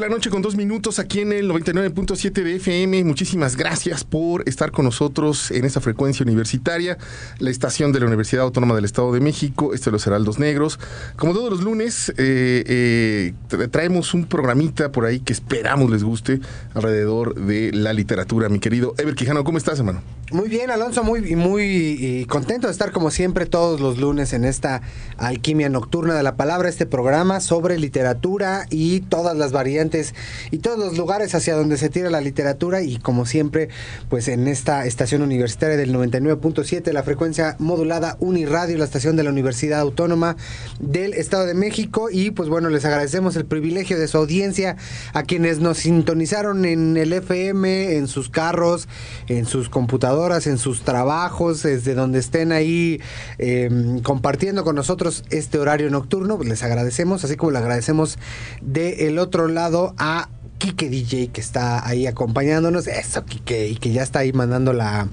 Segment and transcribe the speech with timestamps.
[0.00, 3.04] la noche con dos minutos aquí en el 99.7 de FM.
[3.04, 6.96] Muchísimas gracias por estar con nosotros en esta frecuencia universitaria,
[7.38, 10.80] la estación de la Universidad Autónoma del Estado de México, este de los Heraldos Negros.
[11.16, 16.40] Como todos los lunes, eh, eh, traemos un programita por ahí que esperamos les guste
[16.72, 18.48] alrededor de la literatura.
[18.48, 20.02] Mi querido Ever Quijano, ¿cómo estás, hermano?
[20.32, 24.80] Muy bien, Alonso, muy, muy contento de estar como siempre todos los lunes en esta
[25.16, 30.14] alquimia nocturna de la palabra, este programa sobre literatura y todas las variantes
[30.52, 33.70] y todos los lugares hacia donde se tira la literatura y como siempre,
[34.08, 39.30] pues en esta estación universitaria del 99.7, la frecuencia modulada Uniradio, la estación de la
[39.30, 40.36] Universidad Autónoma
[40.78, 42.08] del Estado de México.
[42.08, 44.76] Y pues bueno, les agradecemos el privilegio de su audiencia
[45.12, 48.86] a quienes nos sintonizaron en el FM, en sus carros,
[49.26, 53.00] en sus computadoras en sus trabajos, desde donde estén ahí
[53.38, 56.36] em, compartiendo con nosotros este horario nocturno.
[56.36, 58.18] Pues les agradecemos, así como le agradecemos
[58.60, 62.86] del otro lado a Kike DJ que está ahí acompañándonos.
[62.86, 65.08] Eso, Kike, y que ya está ahí mandando la,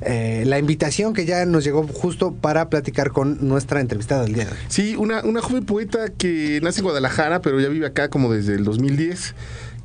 [0.00, 4.46] eh, la invitación que ya nos llegó justo para platicar con nuestra entrevistada del día
[4.46, 4.56] de hoy.
[4.68, 8.54] Sí, una, una joven poeta que nace en Guadalajara, pero ya vive acá como desde
[8.54, 9.34] el 2010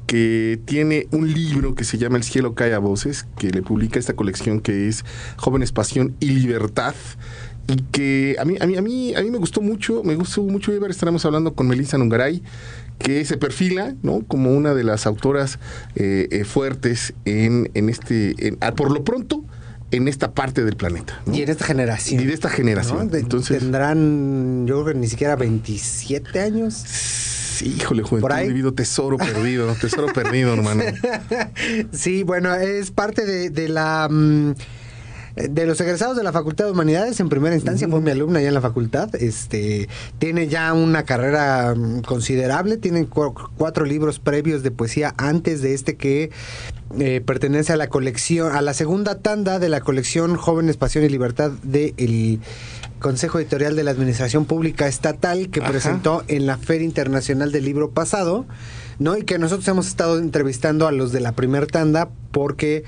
[0.05, 3.99] que tiene un libro que se llama El cielo cae a voces, que le publica
[3.99, 5.03] esta colección que es
[5.37, 6.95] Jóvenes, Pasión y Libertad
[7.67, 10.43] y que a mí, a mí, a mí, a mí me gustó mucho, me gustó
[10.43, 12.43] mucho ver, estaremos hablando con Melissa Nungaray,
[12.99, 14.23] que se perfila ¿no?
[14.27, 15.59] como una de las autoras
[15.95, 18.35] eh, eh, fuertes en, en este,
[18.75, 19.43] por lo pronto,
[19.91, 21.21] en esta parte del planeta.
[21.31, 22.21] Y en esta generación.
[22.21, 23.09] Y de esta generación.
[23.13, 26.83] Entonces, Tendrán, yo creo que ni siquiera 27 años.
[27.55, 30.83] Sí, híjole, juventud, he vivido tesoro perdido, tesoro perdido, hermano.
[31.93, 34.09] Sí, bueno, es parte de, la...
[34.11, 34.55] Mm,
[35.35, 38.49] de los egresados de la Facultad de Humanidades, en primera instancia, fue mi alumna ya
[38.49, 39.15] en la facultad.
[39.15, 39.87] Este,
[40.19, 45.95] tiene ya una carrera mm, considerable, tiene cuatro libros previos de poesía antes de este
[45.95, 46.31] que
[46.99, 51.09] eh, pertenece a la colección, a la segunda tanda de la colección Jóvenes, Pasión y
[51.09, 52.39] Libertad de el
[53.05, 57.91] Consejo Editorial de la Administración Pública Estatal que presentó en la Feria Internacional del Libro
[57.91, 58.47] pasado,
[58.97, 59.15] ¿no?
[59.15, 62.83] Y que nosotros hemos estado entrevistando a los de la primer tanda porque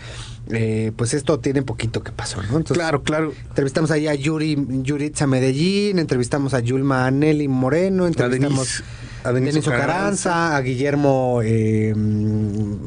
[0.49, 2.63] eh, pues esto tiene poquito que pasó, ¿no?
[2.63, 3.31] claro, claro.
[3.49, 8.83] Entrevistamos ahí a Yuri, Yuritza Medellín, entrevistamos a Yulma Nelly Moreno, entrevistamos
[9.27, 11.93] a Denis Ocaranza, a Guillermo eh,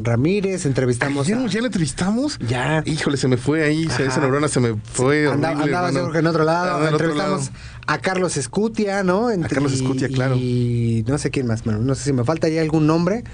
[0.03, 1.27] Ramírez, entrevistamos.
[1.27, 2.39] ¿Ya, ¿Ya le entrevistamos?
[2.39, 2.83] Ya.
[2.87, 5.29] Híjole, se me fue ahí, esa neurona se me fue.
[5.31, 6.89] andaba yo en otro lado.
[6.89, 7.51] entrevistamos
[7.87, 9.29] a Carlos Escutia, ¿no?
[9.29, 10.37] a Carlos Escutia, claro.
[10.37, 13.25] Y no sé quién más, bueno, no sé si me falta ya algún nombre.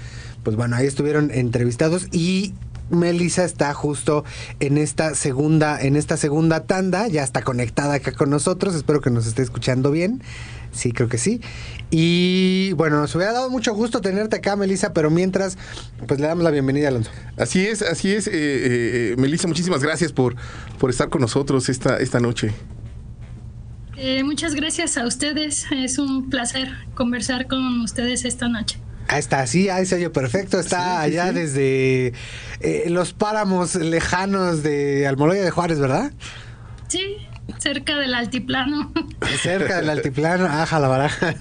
[0.43, 2.53] Pues bueno, ahí estuvieron entrevistados y
[2.89, 4.23] Melissa está justo
[4.59, 9.09] en esta segunda, en esta segunda tanda, ya está conectada acá con nosotros, espero que
[9.09, 10.21] nos esté escuchando bien.
[10.71, 11.41] Sí, creo que sí.
[11.89, 15.57] Y bueno, nos hubiera dado mucho gusto tenerte acá, Melissa, pero mientras,
[16.07, 17.09] pues le damos la bienvenida, Alonso.
[17.37, 18.27] Así es, así es.
[18.27, 20.35] Eh, eh, eh Melissa, muchísimas gracias por,
[20.77, 22.53] por estar con nosotros esta, esta noche.
[23.95, 25.65] Eh, muchas gracias a ustedes.
[25.71, 28.79] Es un placer conversar con ustedes esta noche.
[29.07, 30.59] Ahí está, sí, ahí se oye perfecto.
[30.59, 32.13] Está allá desde
[32.87, 36.11] los páramos lejanos de Almoloya de Juárez, ¿verdad?
[36.87, 37.17] Sí,
[37.59, 38.91] Cerca del altiplano.
[39.41, 41.33] Cerca del altiplano, aja la baraja.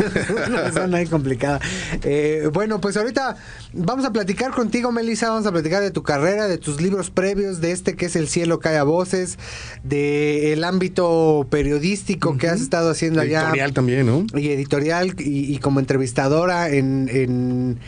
[0.47, 1.61] Una zona ahí complicada.
[2.03, 3.37] Eh, bueno, pues ahorita
[3.73, 5.29] vamos a platicar contigo, Melissa.
[5.29, 8.29] Vamos a platicar de tu carrera, de tus libros previos, de este que es El
[8.29, 9.39] cielo cae a voces,
[9.83, 13.41] del ámbito periodístico que has estado haciendo allá.
[13.43, 14.27] Editorial también, ¿no?
[14.39, 17.79] Y editorial y, como entrevistadora en, en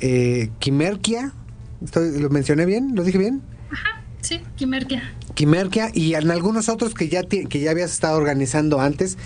[0.00, 1.32] eh, Quimerquia.
[1.94, 2.94] ¿Lo mencioné bien?
[2.94, 3.40] ¿Lo dije bien?
[3.70, 5.14] Ajá, sí, Quimerquia.
[5.38, 9.16] Quimerquia y en algunos otros que ya, que ya habías estado organizando antes.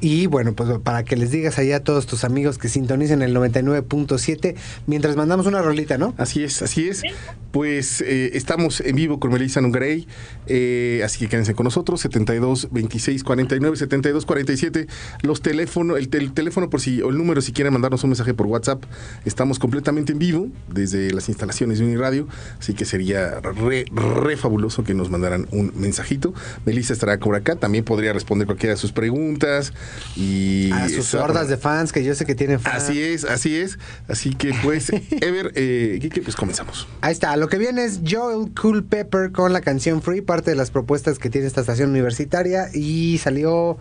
[0.00, 3.34] Y bueno, pues para que les digas allá a todos tus amigos que sintonicen el
[3.34, 4.54] 99.7
[4.86, 6.14] mientras mandamos una rolita, ¿no?
[6.18, 7.02] Así es, así es.
[7.50, 10.06] Pues eh, estamos en vivo con Melissa Nungrey,
[10.46, 14.86] eh, así que quédense con nosotros, 72 26 49 72 47.
[15.22, 18.46] Los teléfonos, el, teléfono por si, o el número si quieren mandarnos un mensaje por
[18.46, 18.84] WhatsApp,
[19.24, 22.28] estamos completamente en vivo desde las instalaciones de Uniradio,
[22.60, 26.34] así que sería re, re fabuloso que nos mandaran un mensajito.
[26.64, 29.72] Melissa estará por acá, también podría responder cualquiera de sus preguntas.
[30.16, 32.84] Y a sus hordas de fans, que yo sé que tienen fans.
[32.84, 33.78] Así es, así es.
[34.08, 34.90] Así que pues,
[35.20, 36.88] Ever, eh, pues comenzamos.
[37.00, 40.56] Ahí está, lo que viene es Joel Cool Pepper con la canción Free, parte de
[40.56, 43.78] las propuestas que tiene esta estación universitaria y salió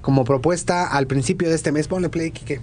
[0.00, 1.88] como propuesta al principio de este mes.
[1.88, 2.60] Ponle play, Kike.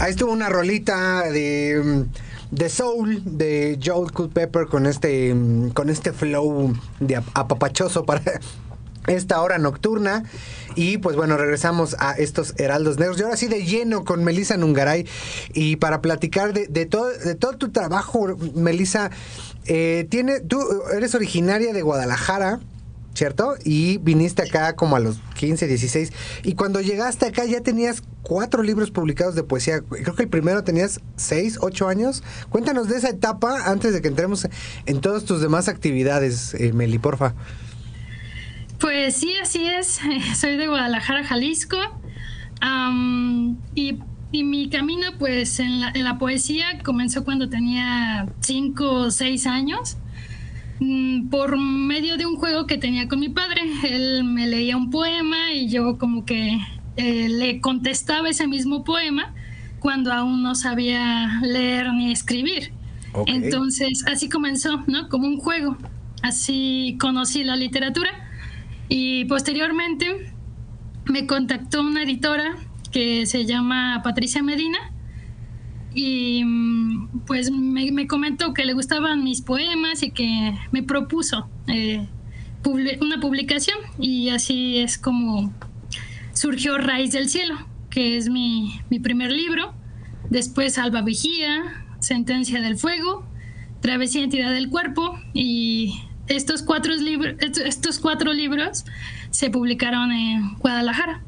[0.00, 5.90] Ahí estuvo una rolita de mm, The Soul de Joel Culpepper con este, mm, con
[5.90, 8.22] este flow de apapachoso para
[9.08, 10.22] esta hora nocturna.
[10.76, 13.18] Y pues bueno, regresamos a estos Heraldos Negros.
[13.18, 15.04] Y ahora sí de lleno con Melissa Nungaray.
[15.52, 19.10] Y para platicar de, todo, de todo tu trabajo, Melissa,
[19.66, 20.60] eh, tiene, tú
[20.94, 22.60] eres originaria de Guadalajara.
[23.18, 23.56] ¿Cierto?
[23.64, 26.12] Y viniste acá como a los 15, 16.
[26.44, 29.80] Y cuando llegaste acá ya tenías cuatro libros publicados de poesía.
[29.80, 32.22] Creo que el primero tenías seis, ocho años.
[32.48, 34.48] Cuéntanos de esa etapa antes de que entremos
[34.86, 37.34] en todas tus demás actividades, eh, Meli, porfa.
[38.78, 39.98] Pues sí, así es.
[40.38, 41.76] Soy de Guadalajara, Jalisco.
[43.74, 43.98] y,
[44.30, 49.96] mi camino, pues, en la, en la, poesía comenzó cuando tenía cinco o seis años.
[50.80, 53.62] Mm, por medio de un juego que tenía con mi padre.
[53.84, 56.58] Él me leía un poema y yo como que
[56.96, 59.34] eh, le contestaba ese mismo poema
[59.80, 62.72] cuando aún no sabía leer ni escribir.
[63.26, 65.08] Entonces, así comenzó, ¿no?
[65.08, 65.76] Como un juego.
[66.22, 68.10] Así conocí la literatura
[68.88, 70.32] y posteriormente
[71.06, 72.56] me contactó una editora
[72.92, 74.78] que se llama Patricia Medina
[76.00, 82.06] y mm, pues me, comentó que le gustaban mis poemas y que me propuso eh,
[83.00, 83.76] una publicación.
[83.98, 85.52] Y así es como
[86.34, 87.56] surgió Raíz del Cielo,
[87.90, 89.74] que es mi, primer libro,
[90.30, 93.26] después Alba Vigía, Sentencia del Fuego,
[93.80, 95.18] Travesía Entidad del Cuerpo.
[95.34, 96.94] Y estos cuatro,
[97.40, 98.84] estos cuatro libros
[99.30, 101.24] se publicaron en Guadalajara.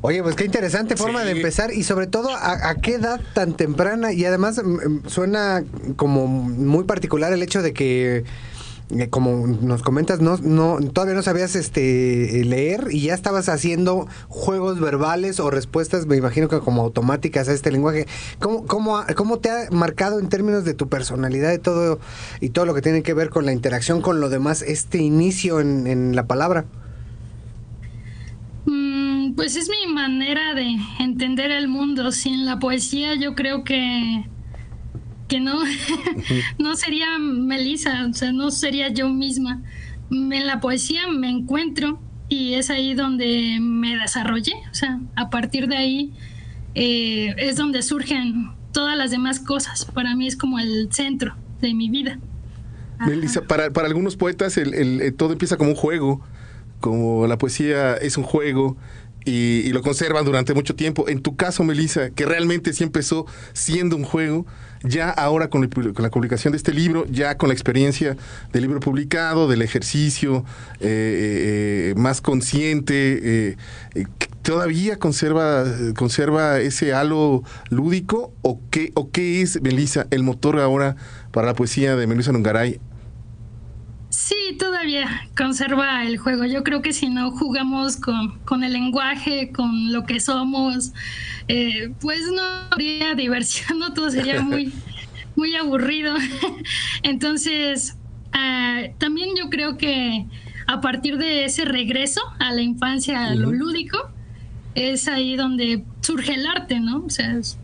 [0.00, 4.12] Oye, pues qué interesante forma de empezar y sobre todo a, qué edad tan temprana
[4.12, 5.64] y además mm, mm, suena
[5.96, 8.24] como muy particular el hecho de que
[8.90, 14.06] eh, como nos comentas, no, no, todavía no sabías este leer y ya estabas haciendo
[14.28, 18.06] juegos verbales o respuestas, me imagino que como automáticas a este lenguaje.
[18.40, 21.98] ¿Cómo, cómo, cómo te ha marcado en términos de tu personalidad y todo,
[22.40, 25.60] y todo lo que tiene que ver con la interacción con lo demás, este inicio
[25.60, 26.66] en, en la palabra?
[29.36, 32.12] Pues es mi manera de entender el mundo.
[32.12, 34.24] Sin la poesía yo creo que
[35.28, 35.60] que no,
[36.58, 39.62] no sería Melissa, o sea, no sería yo misma.
[40.10, 41.98] En la poesía me encuentro
[42.28, 44.54] y es ahí donde me desarrollé.
[44.70, 46.12] O sea, a partir de ahí
[46.74, 49.86] eh, es donde surgen todas las demás cosas.
[49.86, 52.18] Para mí es como el centro de mi vida.
[53.06, 56.20] Melissa, para, para algunos poetas el, el, todo empieza como un juego,
[56.80, 58.76] como la poesía es un juego,
[59.24, 61.08] y, lo conservan durante mucho tiempo.
[61.08, 64.46] En tu caso, Melissa, que realmente sí empezó siendo un juego,
[64.82, 68.16] ya ahora con, la publicación de este libro, ya con la experiencia
[68.52, 70.44] del libro publicado, del ejercicio
[70.80, 73.56] eh, eh, eh, más consciente,
[74.42, 75.64] ¿todavía conserva,
[75.96, 78.32] conserva ese halo lúdico?
[78.42, 80.96] ¿O qué, ¿O qué es, Melissa, el motor ahora
[81.32, 82.78] para la poesía de Melissa Nungaray
[84.16, 86.44] Sí, todavía conserva el juego.
[86.44, 90.92] Yo creo que si no jugamos con, el lenguaje, con lo que somos,
[91.48, 93.92] eh, pues no habría diversión, ¿no?
[93.92, 94.72] todo sería muy,
[95.36, 96.14] muy aburrido.
[97.02, 97.96] Entonces,
[98.32, 100.26] ah, también yo creo que
[100.68, 103.98] a partir de ese regreso a la infancia, a lo lúdico,
[104.76, 107.04] es ahí donde surge el arte, ¿no?
[107.04, 107.58] O sea, es,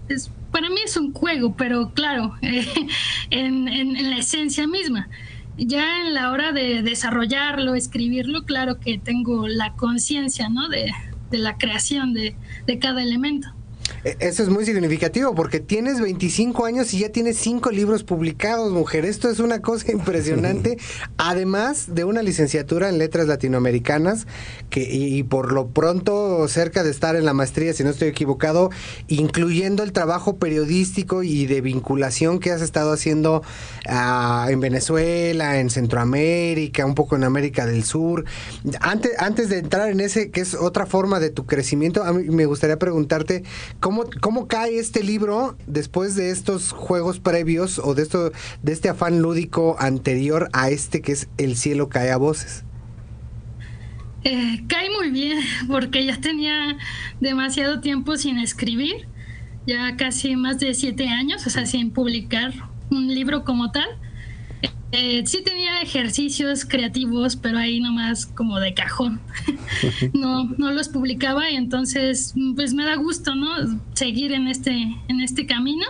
[0.51, 5.09] para mí es un juego, pero claro, en, en la esencia misma
[5.57, 10.69] ya en la hora de desarrollarlo, escribirlo, claro que tengo la conciencia, ¿no?
[10.69, 10.93] De,
[11.31, 13.49] de la creación de, de cada elemento.
[14.05, 18.73] E, eso es muy significativo porque tienes 25 años y ya tienes 5 libros publicados,
[18.73, 19.05] mujer.
[19.05, 20.79] Esto es una cosa impresionante.
[21.17, 24.27] Además de una licenciatura en letras latinoamericanas
[24.71, 28.71] que, y, por lo pronto cerca de estar en la maestría, si no estoy equivocado,
[29.09, 33.43] incluyendo el trabajo periodístico y de vinculación que has estado haciendo
[33.89, 38.25] ah, en Venezuela, en Centroamérica, un poco en América del Sur.
[38.81, 42.29] Antes, antes de entrar en ese, que es otra forma de tu crecimiento, a mí
[42.31, 43.43] me gustaría preguntarte
[43.81, 43.90] ¿Cómo,
[44.49, 48.33] cae este libro después de estos juegos previos o de, esto,
[48.63, 52.65] de este afán lúdico anterior a este que es El cielo cae a voces?
[54.25, 56.77] Eh, cae muy bien porque ya tenía
[57.21, 59.09] demasiado tiempo sin escribir,
[59.67, 62.53] ya casi más de siete años, o sea, sin publicar
[62.91, 63.89] un libro como tal.
[64.93, 69.21] Eh, sí tenía ejercicios creativos, pero ahí nomás como de cajón.
[70.13, 73.49] no, no los publicaba y entonces pues me da gusto, ¿no?
[73.95, 74.73] Seguir en este,
[75.09, 75.87] en este camino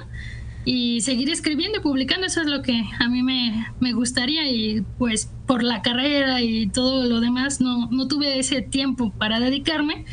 [0.66, 4.82] y seguir escribiendo y publicando, eso es lo que a mí me, me gustaría y
[4.98, 10.04] pues por la carrera y todo lo demás no, no tuve ese tiempo para dedicarme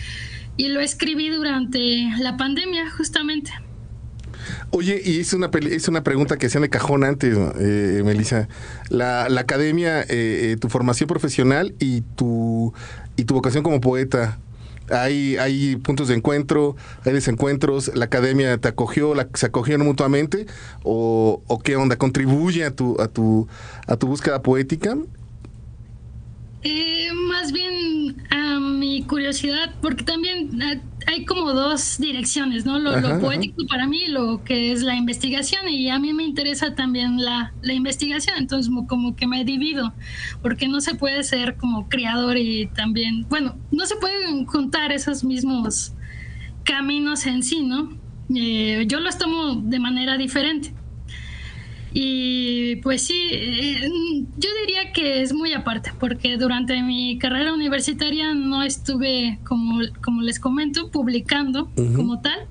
[0.56, 3.52] y lo escribí durante la pandemia justamente.
[4.72, 8.48] Oye, y es una, es una pregunta que hacían de cajón antes, eh, Melissa.
[8.90, 12.74] La, academia, eh, eh, tu formación profesional y tu,
[13.16, 14.40] y tu vocación como poeta,
[14.90, 20.46] hay, hay puntos de encuentro, hay desencuentros, la academia te acogió, la, se acogieron mutuamente,
[20.84, 23.48] o, o qué onda, contribuye a tu, a tu,
[23.86, 24.98] a tu búsqueda poética.
[26.64, 30.76] Eh, más bien a mi curiosidad, porque también ah,
[31.08, 32.80] hay como dos direcciones, ¿no?
[32.80, 37.24] Lo, poético para mí, lo que es la investigación, y a mí me interesa también
[37.24, 39.94] la, la, investigación, entonces como que me divido,
[40.42, 45.24] porque no se puede ser como creador y también, bueno, no se pueden juntar esos
[45.24, 45.94] mismos
[46.64, 47.98] caminos en sí, ¿no?
[48.36, 50.74] Eh, yo los tomo de manera diferente.
[52.00, 53.90] Y pues sí, eh,
[54.38, 60.22] yo diría que es muy aparte, porque durante mi carrera universitaria no estuve, como, como
[60.22, 62.42] les comento, publicando como tal.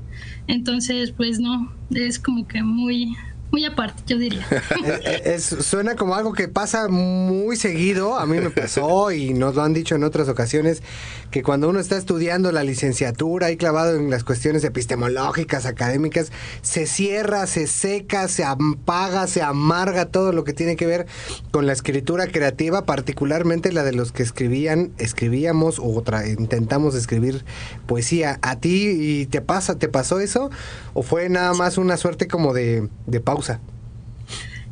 [0.49, 3.15] Entonces, pues no, es como que muy,
[3.51, 4.47] muy aparte, yo diría.
[5.25, 9.63] es, suena como algo que pasa muy seguido, a mí me pasó y nos lo
[9.63, 10.83] han dicho en otras ocasiones,
[11.31, 16.87] que cuando uno está estudiando la licenciatura y clavado en las cuestiones epistemológicas, académicas, se
[16.87, 21.07] cierra, se seca, se apaga, se amarga todo lo que tiene que ver
[21.51, 27.45] con la escritura creativa, particularmente la de los que escribían, escribíamos o intentamos escribir
[27.87, 28.39] poesía.
[28.43, 30.51] ¿A ti y te pasa, te pasó eso?
[30.95, 33.36] ¿O fue nada más una suerte como de, de pausa?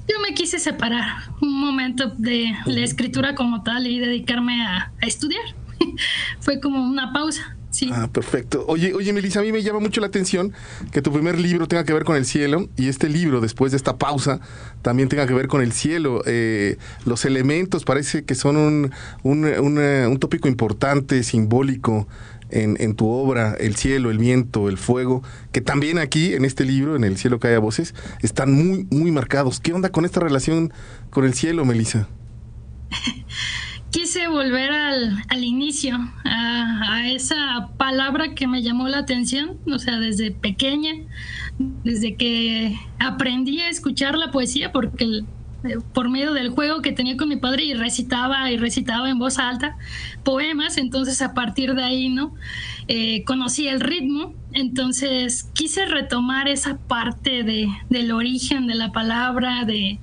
[0.07, 1.05] Yo me quise separar
[1.41, 5.45] un momento de la escritura como tal y dedicarme a estudiar.
[6.41, 7.57] fue como una pausa.
[7.71, 7.91] Sí.
[7.93, 8.65] Ah, perfecto.
[8.69, 10.53] Oye, oye, Melissa, a mí me llama mucho la atención
[10.93, 13.77] que tu primer libro tenga que ver con el cielo y este libro, después de
[13.77, 14.39] esta pausa,
[14.83, 16.23] también tenga que ver con el cielo.
[16.25, 18.93] Eh, los elementos parece que son un,
[19.25, 22.07] un, un tópico importante, simbólico
[22.51, 25.23] en, en, tu obra, el cielo, el viento, el fuego,
[25.53, 29.11] que también aquí en este libro, en El cielo cae a voces, están muy, muy
[29.11, 29.61] marcados.
[29.61, 30.73] ¿Qué onda con esta relación
[31.11, 32.09] con el cielo, Melissa?
[33.95, 40.01] quise volver al, al inicio, a, esa palabra que me llamó la atención, o sea,
[40.01, 40.91] desde pequeña,
[41.59, 45.25] desde que aprendí a escuchar la poesía, porque eh,
[45.93, 49.39] por medio del juego que tenía con mi padre y recitaba y recitaba en voz
[49.39, 49.77] alta
[50.23, 52.35] poemas, entonces a partir de ahí, ¿no?
[52.89, 59.65] Eh, conocí el ritmo, entonces quise retomar esa parte de, del origen de la palabra,
[59.65, 59.99] de,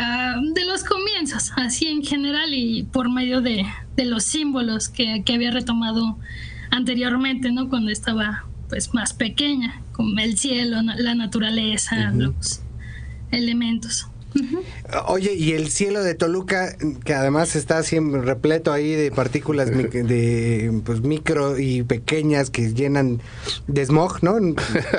[0.00, 3.66] Ah, de los comienzos, así en general y por medio de,
[3.96, 6.16] los símbolos que, había retomado
[6.70, 7.68] anteriormente, ¿no?
[7.68, 12.62] Cuando estaba pues más pequeña, como el cielo, la naturaleza, los
[13.32, 14.06] elementos.
[15.06, 20.80] Oye, y el cielo de Toluca, que además está siempre repleto ahí de partículas de
[20.84, 23.20] pues, micro y pequeñas que llenan
[23.66, 24.38] de smog, ¿no?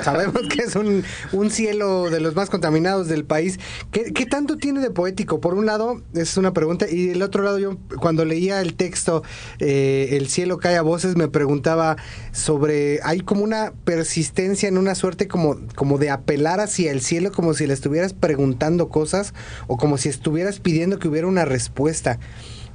[0.04, 3.58] Sabemos que es un, un, cielo de los más contaminados del país.
[3.90, 5.40] ¿Qué, ¿Qué, tanto tiene de poético?
[5.40, 9.22] Por un lado, es una pregunta, y del otro lado, yo cuando leía el texto
[9.58, 11.96] eh, El cielo cae a voces, me preguntaba
[12.32, 17.32] sobre, hay como una persistencia en una suerte como, como de apelar hacia el cielo,
[17.32, 19.19] como si le estuvieras preguntando cosas
[19.66, 22.18] o como si estuvieras pidiendo que hubiera una respuesta.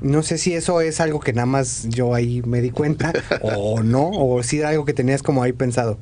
[0.01, 3.81] No sé si eso es algo que nada más yo ahí me di cuenta o
[3.83, 5.97] no, o si era algo que tenías como ahí pensado.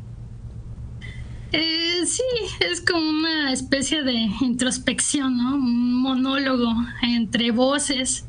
[1.51, 2.23] Eh, sí,
[2.71, 5.55] es como una especie de introspección, ¿no?
[5.55, 6.73] Un monólogo
[7.03, 8.25] entre voces.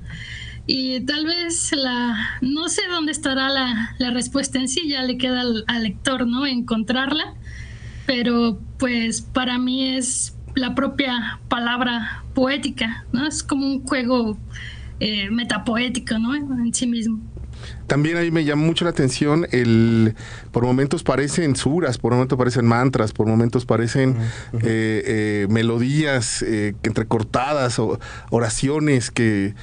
[0.66, 2.38] Y tal vez la.
[2.40, 6.46] No sé dónde estará la, respuesta en sí, ya le queda al, al, lector, ¿no?
[6.46, 7.34] Encontrarla.
[8.06, 13.26] Pero pues para mí es la propia palabra poética, ¿no?
[13.26, 14.36] Es como un juego
[15.00, 16.34] eh, metapoético, ¿no?
[16.34, 17.18] En sí mismo.
[17.86, 20.14] También ahí me llama mucho la atención el,
[20.52, 24.16] por momentos parecen suras, por momentos parecen mantras, por momentos parecen
[24.52, 27.98] eh, eh, melodías entrecortadas o
[28.30, 29.54] oraciones que,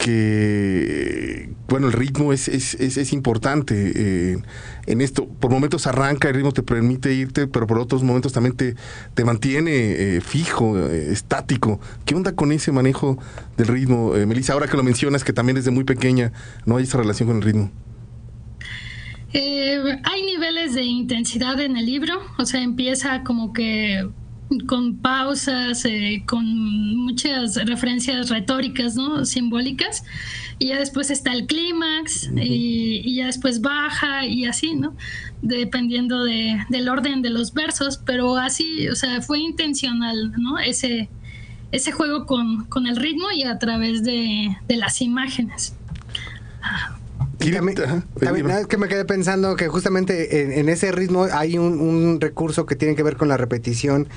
[0.00, 4.38] que, bueno, el ritmo es, es, es, importante eh,
[4.86, 5.28] en esto.
[5.28, 8.76] Por momentos arranca, el ritmo te permite irte, pero por otros momentos también te,
[9.12, 11.80] te mantiene eh, fijo, eh, estático.
[12.06, 13.18] ¿Qué onda con ese manejo
[13.58, 14.54] del ritmo, Melissa?
[14.54, 16.32] Ahora que lo mencionas, que también desde muy pequeña
[16.64, 17.70] no hay esa relación con el ritmo.
[19.34, 24.08] hay niveles de intensidad en el libro, o sea, empieza como que
[24.66, 26.44] con pausas, eh, con
[26.96, 29.24] muchas referencias retóricas, ¿no?
[29.24, 30.04] Simbólicas.
[30.58, 34.94] Y ya después está el clímax y, ya después baja y así, ¿no?
[35.40, 40.58] Dependiendo del orden de los versos, pero así, o sea, fue intencional, ¿no?
[40.58, 41.08] Ese,
[41.72, 45.74] ese juego con, con el ritmo y a través de, de las imágenes.
[48.20, 52.76] También, es que me quedé pensando que justamente en, ese ritmo hay un, recurso que
[52.76, 54.08] tiene que ver con la repetición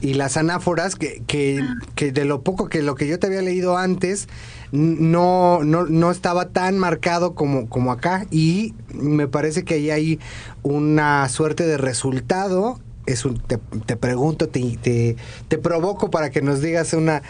[0.00, 1.60] y las anáforas que, que,
[1.94, 4.28] que, de lo poco que lo que yo te había leído antes
[4.70, 8.26] no, no, no estaba tan marcado como, como acá.
[8.30, 10.20] Y me parece que ahí hay
[10.62, 15.16] una suerte de resultado es un, te, te pregunto, te,
[15.48, 17.22] te, provoco para que nos digas una,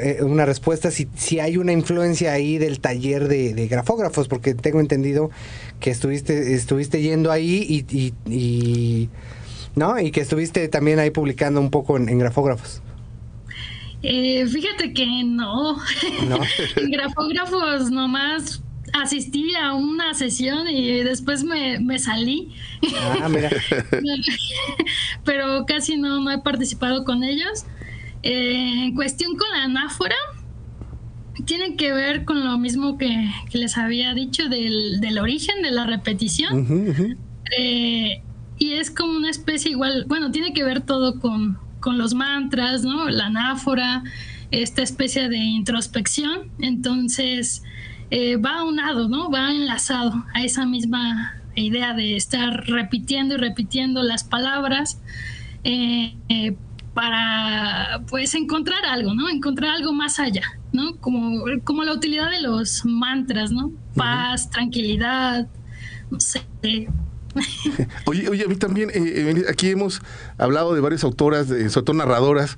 [0.00, 4.80] eh, una respuesta si, si hay una influencia ahí del taller de, grafógrafos, porque tengo
[4.80, 5.30] entendido
[5.80, 9.08] que estuviste, estuviste yendo ahí y, y,
[9.74, 9.98] ¿no?
[9.98, 12.82] y que estuviste también ahí publicando un poco en, grafógrafos.
[14.02, 15.78] Eh, fíjate que no.
[16.28, 16.38] ¿No?
[16.90, 18.62] grafógrafos nomás
[19.02, 22.54] asistí a una sesión y después me, me salí.
[23.20, 23.50] Ah, mira.
[25.24, 27.64] Pero casi no, no he participado con ellos.
[28.22, 30.16] Eh, en cuestión con la anáfora,
[31.44, 35.86] tiene que ver con lo mismo que, les había dicho del, del, origen de la
[35.86, 37.16] repetición.
[37.56, 38.22] Eh,
[38.58, 42.82] y es como una especie igual, bueno, tiene que ver todo con, con los mantras,
[42.82, 43.08] ¿no?
[43.08, 44.02] La anáfora,
[44.50, 46.50] esta especie de introspección.
[46.58, 47.62] Entonces,
[48.10, 49.30] eh, va unado, ¿no?
[49.30, 55.00] Va enlazado a esa misma idea de estar repitiendo y repitiendo las palabras
[55.64, 56.56] eh, eh,
[56.94, 59.28] para pues encontrar algo, ¿no?
[59.28, 60.96] Encontrar algo más allá, ¿no?
[60.96, 63.72] Como, como la utilidad de los mantras, ¿no?
[63.94, 65.48] Paz, tranquilidad,
[66.10, 66.42] no sé.
[68.06, 68.90] oye, oye, a mí también,
[69.50, 70.00] aquí hemos
[70.38, 72.56] hablado de varias autoras, sobre todo narradoras,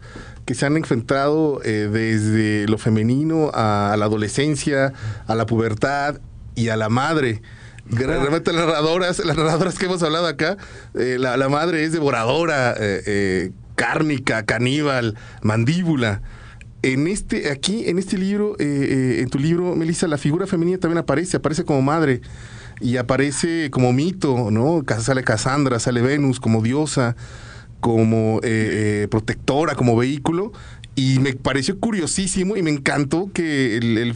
[0.48, 4.94] que se han enfrentado eh, desde lo femenino a, la adolescencia,
[5.26, 6.22] a la pubertad
[6.54, 7.42] y a la madre.
[7.90, 10.56] Realmente las narradoras, las narradoras que hemos hablado acá,
[10.94, 16.22] eh, la, madre es devoradora, eh, cárnica, caníbal, mandíbula.
[16.80, 21.36] En este, aquí, en este libro, en tu libro, Melissa, la figura femenina también aparece,
[21.36, 22.22] aparece como madre
[22.80, 24.82] y aparece como mito, ¿no?
[24.98, 27.16] Sale Cassandra, sale Venus como diosa
[27.80, 30.52] como eh, eh, protectora, como vehículo.
[30.94, 34.14] Y me pareció curiosísimo y me encantó que el, el,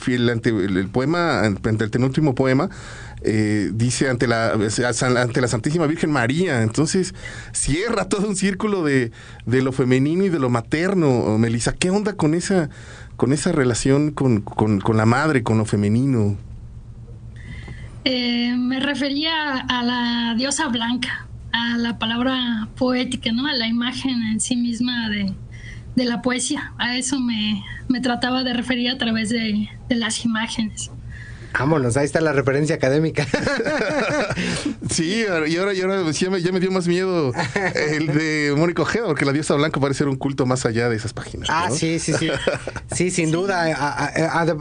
[0.76, 2.70] el, poema, ante el penúltimo poema,
[3.22, 6.62] eh, dice ante la, ante la Santísima Virgen María.
[6.62, 7.14] Entonces
[7.52, 9.12] cierra todo un círculo de,
[9.46, 11.38] de lo femenino y de lo materno.
[11.38, 12.68] Melissa, ¿qué onda con esa,
[13.16, 16.36] con esa relación con, con, con la madre, con lo femenino?
[18.04, 23.46] me refería a la diosa blanca a la palabra poética, ¿no?
[23.46, 25.34] A la imagen en sí misma de,
[26.04, 26.72] la poesía.
[26.78, 27.62] A eso me,
[28.02, 30.90] trataba de referir a través de, las imágenes.
[31.58, 33.26] Vámonos, ahí está la referencia académica.
[34.90, 37.30] sí, y ahora, y ahora ya, me, dio más miedo
[37.74, 40.96] el de Mónica Ojeda, porque la diosa blanca parece ser un culto más allá de
[40.96, 41.50] esas páginas.
[41.52, 42.30] Ah, sí, sí, sí.
[42.90, 44.10] Sí, sin duda.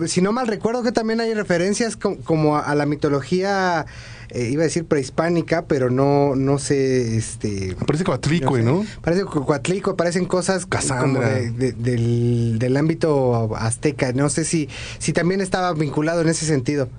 [0.05, 3.85] si no mal recuerdo que también hay referencias como a la mitología
[4.33, 7.75] eh, iba a decir prehispánica, pero no, no sé, este...
[7.85, 8.85] Parece Coatlicue, ¿no?
[9.01, 14.13] Parece Coatlicue, parecen cosas como del, del ámbito azteca.
[14.13, 16.89] No sé si, si también estaba vinculado en ese sentido.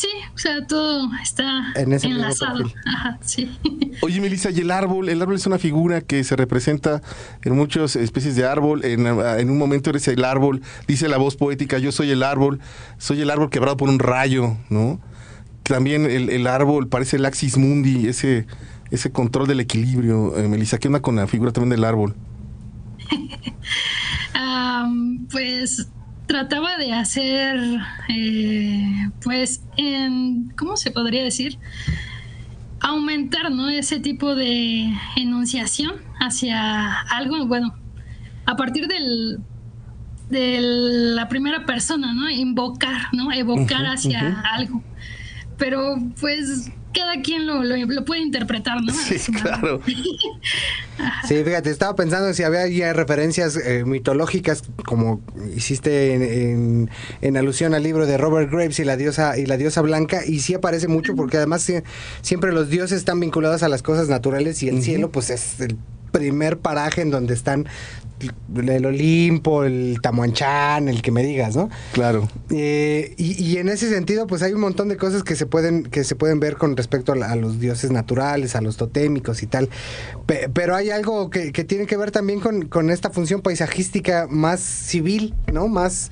[0.00, 2.64] Sí, o sea, todo está en enlazado.
[2.86, 3.50] Ajá, sí.
[4.00, 7.02] Oye, Melissa, y el árbol, el árbol es una figura que se representa
[7.44, 8.82] en muchas especies de árbol.
[8.84, 12.60] En, en, un momento eres el árbol, dice la voz poética, yo soy el árbol,
[12.96, 15.00] soy el árbol quebrado por un rayo, ¿no?
[15.70, 18.44] También el, árbol parece el axis mundi, ese,
[18.90, 20.36] ese control del equilibrio.
[20.36, 22.16] Eh, Melissa, ¿qué onda con la figura también del árbol?
[25.30, 25.88] pues
[26.26, 27.56] trataba de hacer,
[28.08, 31.56] eh, pues, en, ¿cómo se podría decir?
[32.80, 33.68] Aumentar, ¿no?
[33.68, 37.76] Ese tipo de enunciación hacia algo, bueno,
[38.44, 39.38] a partir del
[40.30, 42.28] de la primera persona, ¿no?
[42.28, 43.32] Invocar, ¿no?
[43.32, 44.82] Evocar hacia algo
[45.60, 48.92] pero pues cada quien lo, lo, puede interpretar, ¿no?
[48.92, 49.80] Sí, claro.
[51.28, 55.20] sí, fíjate, estaba pensando si había ya referencias eh, mitológicas, como
[55.54, 56.14] hiciste
[56.50, 60.22] en, en, alusión al libro de Robert Graves y la diosa y la diosa blanca,
[60.26, 61.70] y sí aparece mucho porque además
[62.22, 65.76] siempre los dioses están vinculados a las cosas naturales y el cielo, pues es el
[66.10, 67.68] primer paraje en donde están
[68.56, 71.70] el Olimpo, el Tamuanchán, el que me digas, ¿no?
[71.92, 72.28] Claro.
[72.50, 76.04] Eh, y, en ese sentido, pues hay un montón de cosas que se pueden, que
[76.04, 79.68] se pueden ver con respecto a, los dioses naturales, a los totémicos y tal.
[80.26, 85.68] pero hay algo que, tiene que ver también con, esta función paisajística más civil, ¿no?
[85.68, 86.10] Más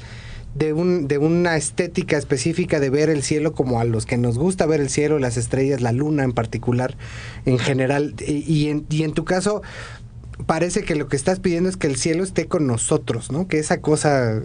[0.54, 4.38] de, un, de una estética específica de ver el cielo como a los que nos
[4.38, 6.96] gusta ver el cielo, las estrellas, la luna en particular,
[7.44, 8.14] en general.
[8.26, 9.62] Y, en, y en tu caso,
[10.46, 13.48] parece que lo que estás pidiendo es que el cielo esté con nosotros, ¿no?
[13.48, 14.40] Que esa cosa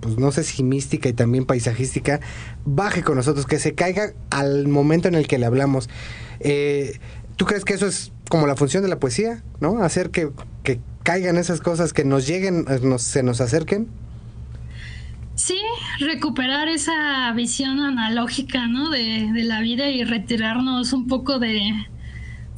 [0.00, 2.20] pues no sé si mística y también paisajística,
[2.64, 5.88] baje con nosotros, que se caiga al momento en el que le hablamos.
[6.40, 6.98] Eh,
[7.36, 9.82] ¿Tú crees que eso es como la función de la poesía, ¿no?
[9.82, 10.30] Hacer que,
[10.62, 13.88] que caigan esas cosas, que nos lleguen, eh, nos, se nos acerquen.
[15.34, 15.58] Sí,
[16.00, 18.90] recuperar esa visión analógica, ¿no?
[18.90, 21.60] De, de, la vida y retirarnos un poco de,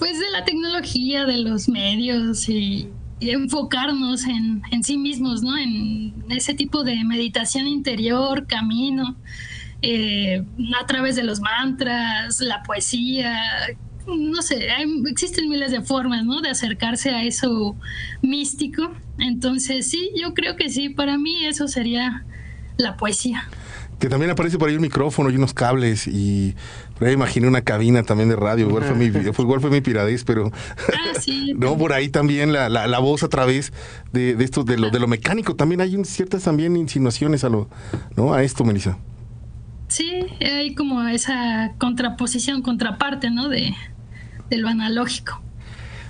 [0.00, 2.88] pues, de la tecnología, de los medios y,
[3.20, 5.56] enfocarnos en, en, sí mismos, ¿no?
[5.58, 9.14] En ese tipo de meditación interior, camino,
[9.82, 10.42] eh,
[10.80, 13.42] a través de los mantras, la poesía,
[14.06, 16.40] no sé, hay, existen miles de formas, ¿no?
[16.40, 17.76] De acercarse a eso
[18.22, 18.90] místico.
[19.18, 22.24] Entonces, sí, yo creo que sí, para mí eso sería
[22.78, 23.48] la poesía.
[24.00, 26.56] Que también aparece por ahí un micrófono y unos cables y
[26.98, 30.24] por ahí imaginé una cabina también de radio, igual fue mi, igual fue mi piradez,
[30.24, 33.72] pero ah, sí, no, por ahí también la, la, la voz a través
[34.12, 37.68] de, de esto, de lo, de lo mecánico, también hay ciertas también insinuaciones a lo,
[38.16, 38.32] ¿no?
[38.32, 38.98] A esto, Melissa.
[39.88, 43.48] Sí, hay como esa contraposición, contraparte, ¿no?
[43.48, 43.74] De,
[44.48, 45.42] de lo analógico.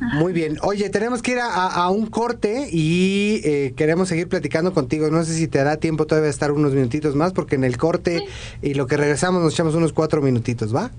[0.00, 0.58] Muy bien.
[0.62, 5.10] Oye, tenemos que ir a, a un corte y eh, queremos seguir platicando contigo.
[5.10, 7.76] No sé si te dará tiempo todavía de estar unos minutitos más, porque en el
[7.76, 8.24] corte sí.
[8.62, 10.90] y lo que regresamos nos echamos unos cuatro minutitos, ¿va?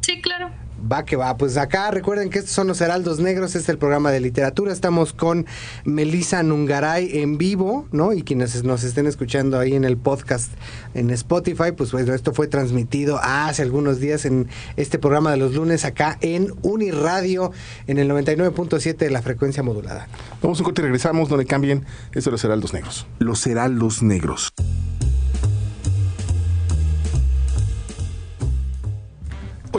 [0.00, 0.50] Sí, claro.
[0.80, 1.36] Va que va.
[1.36, 4.72] Pues acá recuerden que estos son los Heraldos Negros, este es el programa de literatura.
[4.72, 5.46] Estamos con
[5.84, 8.12] Melisa Nungaray en vivo, ¿no?
[8.12, 10.50] Y quienes nos estén escuchando ahí en el podcast
[10.94, 15.54] en Spotify, pues bueno, esto fue transmitido hace algunos días en este programa de los
[15.54, 17.52] lunes acá en Uniradio,
[17.86, 20.08] en el 99.7 de la frecuencia modulada.
[20.42, 21.84] Vamos a un corte y regresamos, no le cambien.
[22.12, 23.06] Esto es los Heraldos Negros.
[23.18, 24.52] Los Heraldos Negros.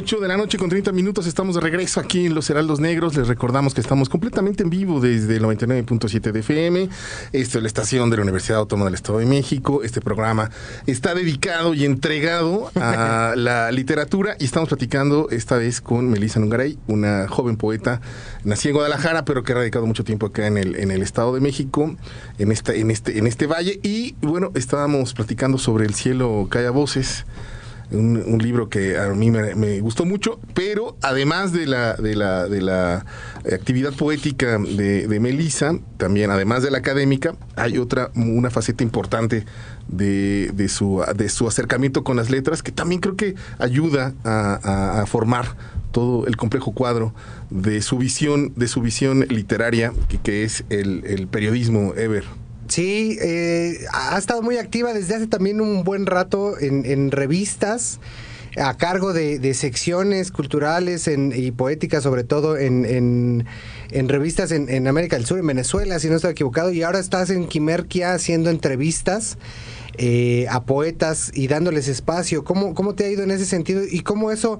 [0.02, 3.16] 8 de la noche con 30 minutos estamos de regreso aquí en Los Heraldos Negros.
[3.16, 6.90] Les recordamos que estamos completamente en vivo desde el 99.7 de FM.
[7.34, 9.84] Esto es la estación de la Universidad Autónoma del Estado de México.
[9.84, 10.50] Este programa
[10.88, 16.80] está dedicado y entregado a la literatura y estamos platicando esta vez con Melissa Nungaray,
[16.88, 18.02] una joven poeta
[18.44, 21.32] nacida en Guadalajara, pero que ha radicado mucho tiempo acá en el, en el Estado
[21.36, 21.96] de México,
[22.40, 23.80] en, esta, en, este, en este valle.
[23.84, 27.24] Y bueno, estábamos platicando sobre El cielo calla voces.
[27.92, 32.62] Un, libro que a mí me, gustó mucho, pero además de la, de la, de
[32.62, 33.06] la
[33.52, 39.46] actividad poética de, de Melissa, también además de la académica, hay otra, una faceta importante
[39.88, 45.06] de, de, su, de su acercamiento con las letras que también creo que ayuda a,
[45.08, 45.56] formar
[45.92, 47.14] todo el complejo cuadro
[47.50, 52.24] de su visión, de su visión literaria, que, es el periodismo Ever.
[52.72, 58.00] Sí, eh, ha estado muy activa desde hace también un buen rato en, revistas
[58.56, 63.46] a cargo de, secciones culturales en, y poéticas, sobre todo en, en,
[63.92, 67.30] en revistas en, América del Sur, en Venezuela, si no estoy equivocado, y ahora estás
[67.30, 69.38] en Quimerquia haciendo entrevistas.
[69.98, 72.46] Eh, a poetas y dándoles espacio.
[72.46, 73.84] ¿Cómo, ¿Cómo te ha ido en ese sentido?
[73.84, 74.58] ¿Y cómo eso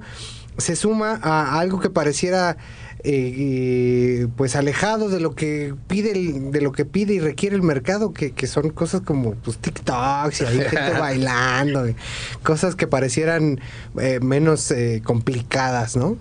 [0.58, 2.58] se suma a algo que pareciera
[3.04, 7.62] eh, pues alejado de lo que pide el, de lo que pide y requiere el
[7.62, 11.96] mercado que, que son cosas como pues TikToks y hay gente bailando y
[12.42, 13.60] cosas que parecieran
[14.00, 16.16] eh, menos eh, complicadas no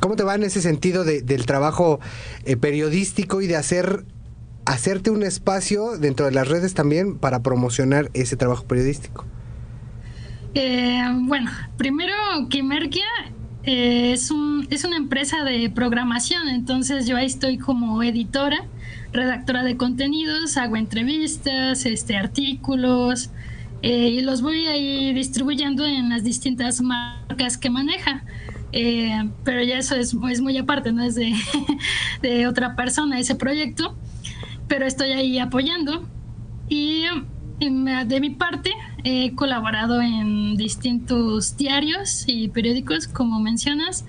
[0.00, 2.00] cómo te va en ese sentido de, del trabajo
[2.44, 4.04] eh, periodístico y de hacer
[4.64, 9.24] hacerte un espacio dentro de las redes también para promocionar ese trabajo periodístico
[11.26, 12.14] bueno primero
[12.48, 13.04] Quimerquia
[13.66, 18.66] eh, es, un, es una empresa de programación, entonces yo ahí estoy como editora,
[19.12, 23.30] redactora de contenidos, hago entrevistas, este, artículos,
[23.80, 28.24] eh, y los voy ahí distribuyendo en las distintas marcas que maneja.
[28.72, 31.32] Eh, pero ya eso es, es, muy aparte, no es de,
[32.22, 33.96] de otra persona ese proyecto,
[34.68, 36.08] pero estoy ahí apoyando.
[36.68, 37.04] Y
[37.70, 38.70] de mi parte,
[39.04, 44.04] he colaborado en distintos diarios y periódicos, como mencionas,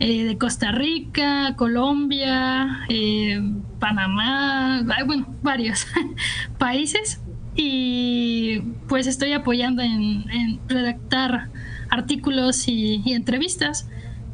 [0.00, 3.40] eh, de Costa Rica, Colombia, eh,
[3.78, 5.86] Panamá, bueno, varios
[6.58, 7.20] países.
[7.56, 11.50] Y pues estoy apoyando en, redactar
[11.90, 13.88] artículos y, entrevistas.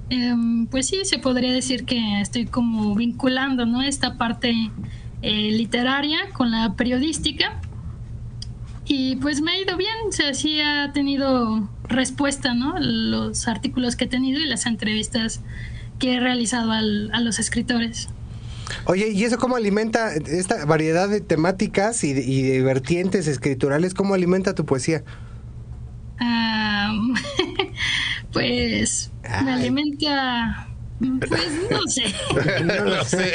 [0.08, 0.34] Eh,
[0.70, 3.82] pues sí, se podría decir que estoy como vinculando ¿no?
[3.82, 4.54] esta parte
[5.22, 7.60] eh, literaria con la periodística
[8.92, 12.74] y pues me ha ido bien, o sea, sí ha tenido respuesta, ¿no?
[12.80, 15.42] Los artículos que he tenido y las entrevistas
[16.00, 18.08] que he realizado al, a los escritores.
[18.86, 23.94] Oye, ¿y eso cómo alimenta esta variedad de temáticas y de, y de vertientes escriturales?
[23.94, 25.04] ¿Cómo alimenta tu poesía?
[26.20, 27.14] Um,
[28.32, 29.44] pues Ay.
[29.44, 30.66] me alimenta
[31.00, 32.02] pues no sé.
[32.64, 33.34] no lo sé.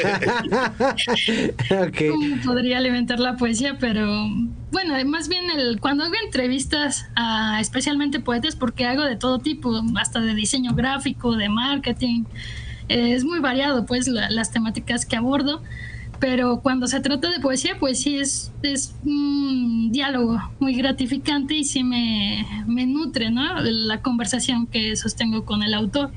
[1.88, 2.10] okay.
[2.10, 3.76] ¿Cómo podría alimentar la poesía?
[3.80, 4.28] Pero
[4.72, 9.82] bueno, más bien el, cuando hago entrevistas a especialmente poetas, porque hago de todo tipo,
[9.98, 12.24] hasta de diseño gráfico, de marketing,
[12.88, 15.62] eh, es muy variado pues las temáticas que abordo,
[16.18, 21.64] pero cuando se trata de poesía, pues sí es, es un diálogo muy gratificante y
[21.64, 23.60] sí me, me nutre, ¿no?
[23.60, 26.12] La conversación que sostengo con el autor.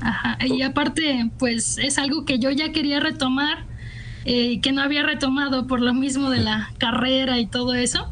[0.00, 0.38] Ajá.
[0.44, 3.64] Y aparte, pues es algo que yo ya quería retomar
[4.28, 8.10] eh, que no había retomado por lo mismo de la carrera y todo eso.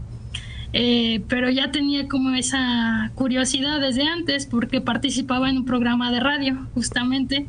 [0.73, 6.21] Eh, pero ya tenía como esa curiosidad desde antes porque participaba en un programa de
[6.21, 7.49] radio justamente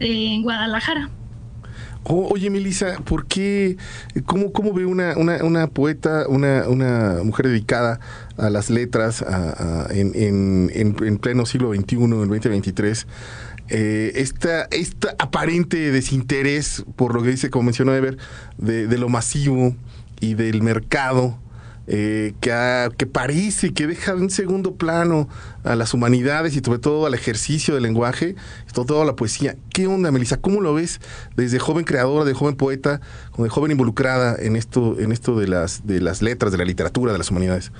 [0.00, 1.08] eh, en Guadalajara.
[2.02, 3.76] oye, Melissa, ¿por qué?
[4.26, 8.00] ¿Cómo, cómo ve una, una, una poeta, una, una, mujer dedicada
[8.36, 9.24] a las letras
[9.90, 13.06] en, en, en, pleno siglo XXI, en el 2023?
[13.70, 18.18] Eh, esta, esta aparente desinterés por lo que dice, como mencionó Ever,
[18.58, 19.74] de, de lo masivo
[20.20, 21.38] y del mercado.
[21.92, 25.28] Eh, que, que, parece que deja en segundo plano
[25.64, 28.36] a las humanidades y sobre todo al ejercicio del lenguaje,
[28.72, 29.56] sobre todo a la poesía.
[29.72, 30.36] ¿Qué onda, Melissa?
[30.36, 31.00] ¿Cómo lo ves
[31.34, 33.00] desde joven creadora, de joven poeta,
[33.36, 37.10] de joven involucrada en esto, en esto de las, de las letras, de la literatura,
[37.10, 37.72] de las humanidades?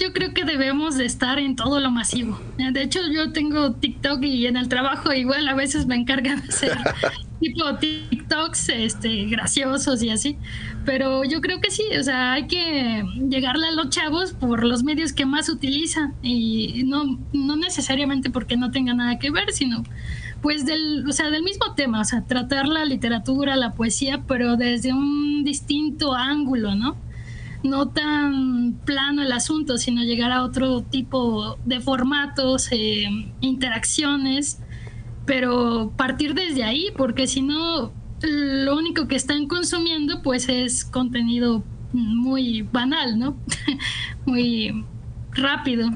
[0.00, 2.40] Yo creo que debemos de estar en todo lo masivo.
[2.56, 6.48] De hecho, yo tengo TikTok y en el trabajo igual a veces me encargan de
[6.48, 6.78] hacer
[7.40, 10.38] tipo TikToks este, graciosos y así.
[10.86, 14.82] Pero yo creo que sí, o sea, hay que llegarle a los chavos por los
[14.84, 19.84] medios que más utilizan y no, no necesariamente porque no tenga nada que ver, sino
[20.40, 24.56] pues del, o sea, del mismo tema, o sea, tratar la literatura, la poesía, pero
[24.56, 26.96] desde un distinto ángulo, ¿no?
[27.62, 33.04] No tan plano el asunto, sino llegar a otro tipo de formatos, eh,
[33.40, 34.58] interacciones,
[35.26, 37.92] pero partir desde ahí, porque si no,
[38.22, 43.36] lo único que están consumiendo pues es contenido muy banal, ¿no?
[44.26, 44.84] muy
[45.32, 45.88] rápido.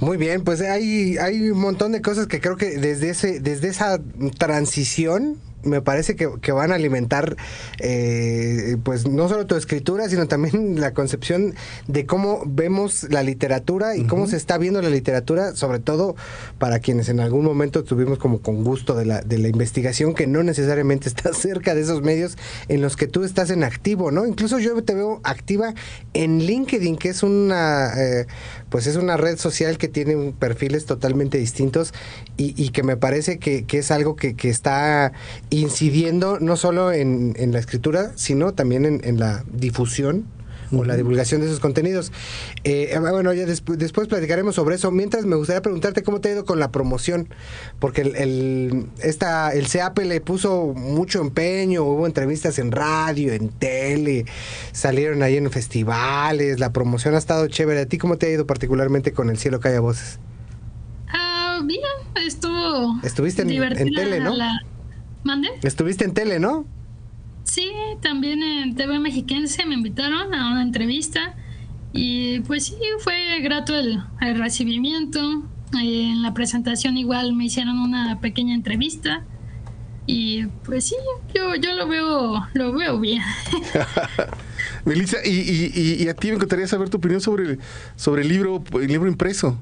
[0.00, 3.68] Muy bien, pues hay, hay un montón de cosas que creo que desde ese, desde
[3.68, 4.00] esa
[4.38, 7.36] transición me parece que, que van a alimentar,
[7.80, 11.54] eh, pues no solo tu escritura, sino también la concepción
[11.86, 16.16] de cómo vemos la literatura y cómo se está viendo la literatura, sobre todo
[16.58, 20.26] para quienes en algún momento tuvimos como con gusto de la, de la investigación, que
[20.26, 22.36] no necesariamente está cerca de esos medios
[22.68, 24.26] en los que tú estás en activo, ¿no?
[24.26, 25.74] Incluso yo te veo activa
[26.12, 28.26] en LinkedIn, que es una, eh,
[28.68, 31.92] pues es una red social que tiene perfiles totalmente distintos
[32.36, 35.12] y, y que me parece que, que es algo que, que está
[35.60, 40.26] incidiendo no solo en, la escritura, sino también en, la difusión
[40.72, 42.10] o la divulgación de esos contenidos.
[42.64, 44.90] Eh, ah, bueno, ya después platicaremos sobre eso.
[44.90, 47.28] Mientras me gustaría preguntarte cómo te ha ido con la promoción,
[47.78, 53.50] porque el, el, esta, el CEAP le puso mucho empeño, hubo entrevistas en radio, en
[53.50, 54.24] tele,
[54.72, 57.80] salieron ahí en festivales, la promoción ha estado chévere.
[57.80, 60.18] ¿A ti cómo te ha ido particularmente con El Cielo Calla Voces?
[61.08, 61.80] Ah, bien,
[62.26, 62.98] estuvo...
[63.04, 64.34] Estuviste en, en tele, ¿no?
[65.24, 65.48] ¿Mande?
[65.62, 66.66] Estuviste en tele, ¿no?
[67.44, 71.34] Sí, también en TV Mexiquense me invitaron a una entrevista
[71.92, 74.02] y pues sí, fue grato el,
[74.36, 75.20] recibimiento.
[75.80, 79.24] Eh, en la presentación igual me hicieron una pequeña entrevista
[80.06, 80.96] y pues sí,
[81.34, 83.22] yo, yo lo veo lo veo bien.
[84.84, 87.58] Melissa, y, y, y, a ti me encantaría saber tu opinión sobre,
[87.96, 89.58] sobre el libro, el libro impreso.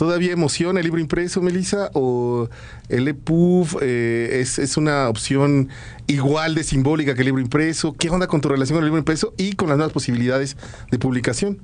[0.00, 1.90] ¿Todavía emociona el libro impreso, Melissa?
[1.92, 2.48] ¿O
[2.88, 5.68] el EPUB eh, es, es, una opción
[6.06, 7.92] igual de simbólica que el libro impreso?
[7.92, 10.56] ¿Qué onda con tu relación con el libro impreso y con las nuevas posibilidades
[10.90, 11.58] de publicación?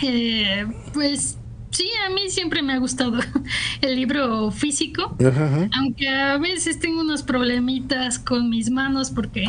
[0.00, 1.38] Eh, pues
[1.72, 3.18] sí, a mí siempre me ha gustado
[3.80, 5.16] el libro físico,
[5.76, 9.44] aunque a veces tengo unos problemitas con mis manos porque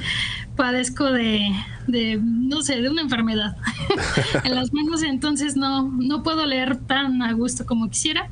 [0.56, 1.50] padezco de,
[1.86, 3.56] de, no sé, de una enfermedad
[4.44, 8.28] en las manos, entonces no, no puedo leer tan a gusto como quisiera.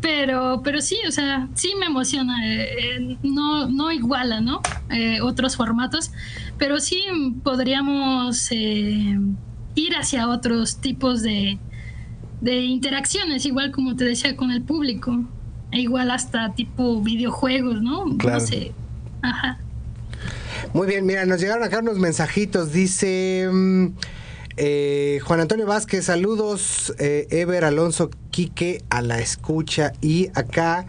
[0.00, 2.46] Pero, pero sí, o sea, sí me emociona.
[2.46, 4.60] Eh, eh, no, no iguala, ¿no?
[4.90, 6.12] Eh, otros formatos,
[6.58, 7.02] pero sí
[7.42, 11.58] podríamos ir hacia otros tipos de,
[12.40, 15.24] de interacciones, igual como te decía con el público,
[15.72, 18.04] e igual hasta tipo videojuegos, ¿no?
[18.18, 18.40] Claro.
[18.40, 18.72] No sé.
[19.22, 19.58] Ajá.
[20.76, 22.70] Muy bien, mira, nos llegaron acá unos mensajitos.
[22.70, 23.86] Dice mm,
[24.58, 26.94] eh, Juan Antonio Vázquez, saludos.
[26.98, 29.94] Eh, Ever Alonso Quique a la escucha.
[30.02, 30.84] Y acá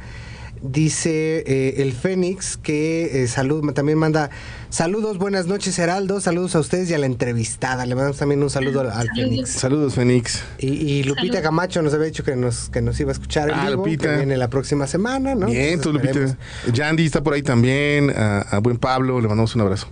[0.62, 4.30] dice eh, el Fénix que eh, salud, también manda
[4.70, 7.86] saludos, buenas noches Heraldo, saludos a ustedes y a la entrevistada.
[7.86, 9.50] Le mandamos también un saludo al, Fénix.
[9.50, 10.44] Saludos Fénix.
[10.60, 13.70] Y, Lupita Camacho nos había dicho que nos, que nos iba a escuchar en ah,
[13.70, 14.10] vivo, Lupita.
[14.10, 15.48] que viene la próxima semana, ¿no?
[15.48, 16.38] Bien, tú Lupita.
[16.72, 19.88] Yandy está por ahí también, a, a, buen Pablo, le mandamos un abrazo.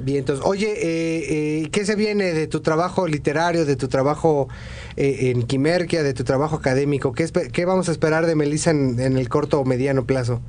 [0.00, 0.40] Vientos.
[0.44, 4.48] Oye, eh, eh, ¿qué se viene de tu trabajo literario, de tu trabajo
[4.96, 7.12] eh, en Quimerquia, de tu trabajo académico?
[7.12, 10.40] ¿Qué, vamos a esperar de Melissa en, en el corto o mediano plazo?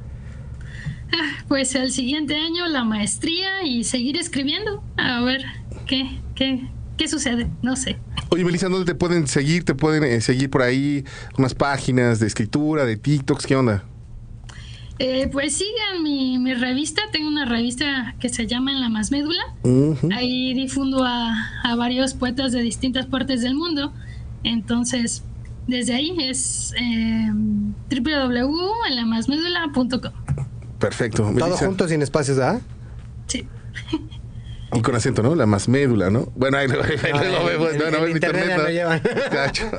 [1.48, 4.84] Pues el siguiente año la maestría y seguir escribiendo.
[4.98, 5.43] A ver,
[5.88, 6.67] ¿qué, qué,
[6.98, 7.48] qué sucede?
[7.62, 7.98] No sé.
[8.30, 9.63] Oye, Melissa, ¿dónde te pueden seguir?
[9.63, 11.04] ¿Te pueden eh, seguir por ahí
[11.38, 13.48] unas páginas de escritura, de TikToks?
[13.48, 13.84] ¿Qué onda?
[15.00, 17.02] Eh, pues sigan mi, mi revista.
[17.12, 19.41] Tengo una revista que se llama En la Más Médula.
[20.13, 23.91] Ahí difundo a, a varios poetas de distintas partes del mundo.
[24.43, 25.24] Entonces,
[25.67, 30.12] desde ahí es eh, www.enlamasmédula.com.
[30.80, 31.24] Perfecto.
[31.24, 31.65] Todo Melissa.
[31.65, 32.60] junto sin espacios, ¿ah?
[33.28, 33.48] Sí.
[34.72, 35.34] Y con acento, ¿no?
[35.36, 36.32] La más médula, ¿no?
[36.36, 37.02] Bueno, ahí luego en-
[37.48, 37.74] vemos.
[37.74, 38.63] en- No, no, en en internet ya ¿no?
[38.63, 39.02] no llevan.
[39.32, 39.70] Cacho.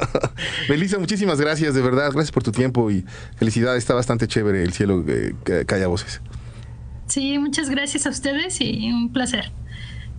[0.68, 2.10] Melissa, muchísimas gracias, de verdad.
[2.12, 3.04] Gracias por tu tiempo y
[3.36, 3.78] felicidades.
[3.84, 6.20] Está bastante chévere el cielo eh, que calla voces.
[7.06, 9.52] Sí, muchas gracias a ustedes y un placer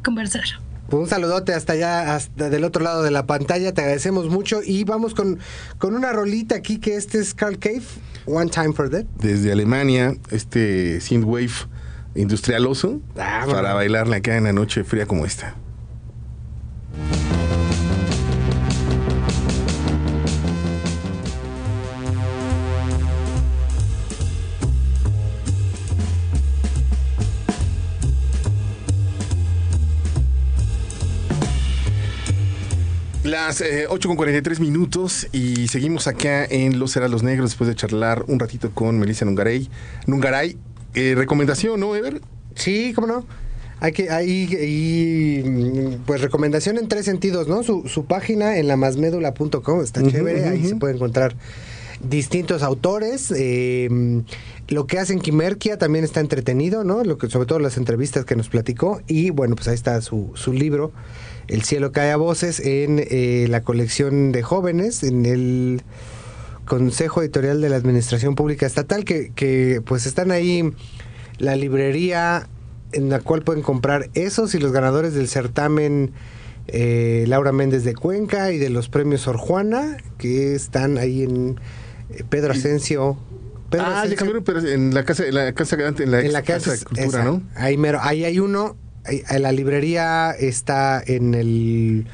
[0.03, 0.43] conversar.
[0.89, 3.73] Pues un saludote hasta allá, hasta del otro lado de la pantalla.
[3.73, 4.61] Te agradecemos mucho.
[4.65, 5.39] Y vamos con,
[5.77, 7.81] con una rolita aquí que este es Carl Cave,
[8.25, 9.05] One Time for That.
[9.17, 11.51] Desde Alemania, este synthwave
[12.15, 13.75] industrialoso Ah, para bueno.
[13.75, 15.55] bailarle acá en la noche fría como esta.
[33.31, 37.75] Las eh, 8 con 43 minutos y seguimos acá en Los Heraldos Negros después de
[37.75, 39.69] charlar un ratito con Melissa Nungaray.
[40.05, 40.57] Nungaray,
[40.95, 42.19] eh, recomendación, ¿no, Ever?
[42.55, 43.25] Sí, cómo no.
[43.79, 47.63] Hay que, hay, hay, mm, pues recomendación en tres sentidos, ¿no?
[47.63, 51.33] Su, su página en lamasmédula.com está Ujú, chévere, ahí se puede encontrar
[52.03, 53.31] distintos autores.
[53.33, 54.23] eh,
[54.67, 57.03] lo que hace en Quimerquia también está entretenido, ¿no?
[57.03, 59.01] Lo que, sobre todo las entrevistas que nos platicó.
[59.07, 60.91] Y bueno, pues ahí está su, su libro,
[61.51, 65.81] El cielo cae a voces, en eh, la colección de jóvenes, en el
[66.65, 70.71] Consejo Editorial de la Administración Pública Estatal, que, que pues están ahí
[71.39, 72.47] la librería
[72.93, 76.11] en la cual pueden comprar esos y los ganadores del certamen
[76.67, 81.59] eh, Laura Méndez de Cuenca y de los premios Sor Juana, que están ahí en
[82.11, 83.17] eh, Pedro Asensio.
[83.69, 86.21] Pedro ah, ya Asensio- cambiaron, pero en la casa, en la casa grande, en la,
[86.21, 87.23] en la casa, casa de cultura.
[87.25, 87.41] ¿no?
[87.55, 88.77] Ahí mero, ahí hay uno.
[89.39, 92.05] La librería está en el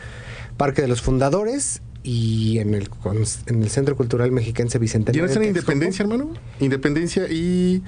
[0.58, 2.89] Parque de los Fundadores y en el,
[3.47, 5.23] en el Centro Cultural Mexiquense ¿Ya Bicentenario.
[5.23, 5.50] no están en.
[5.50, 6.32] Independencia, hermano?
[6.62, 7.84] Independencia y,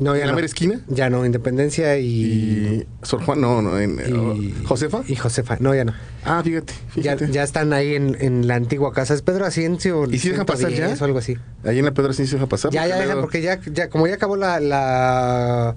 [0.00, 0.80] No, en ya la mera esquina.
[0.88, 2.04] Ya no, Independencia y.
[2.06, 5.02] Y Sor Juan, no, no, en y- oh, Josefa.
[5.08, 5.94] Y Josefa, no, ya no.
[6.24, 7.30] ah, fíjate, Ya, fíjate.
[7.32, 9.14] ya están ahí en, en la antigua casa.
[9.14, 10.04] Es Pedro Asensio.
[10.10, 10.76] ¿Y si dejan pasar ya?
[10.88, 11.38] 110 O algo así.
[11.64, 12.70] Ahí en la sí se deja pasar.
[12.70, 14.60] Ya, ya dejan, porque ya, ya, como ya acabó la.
[14.60, 15.74] la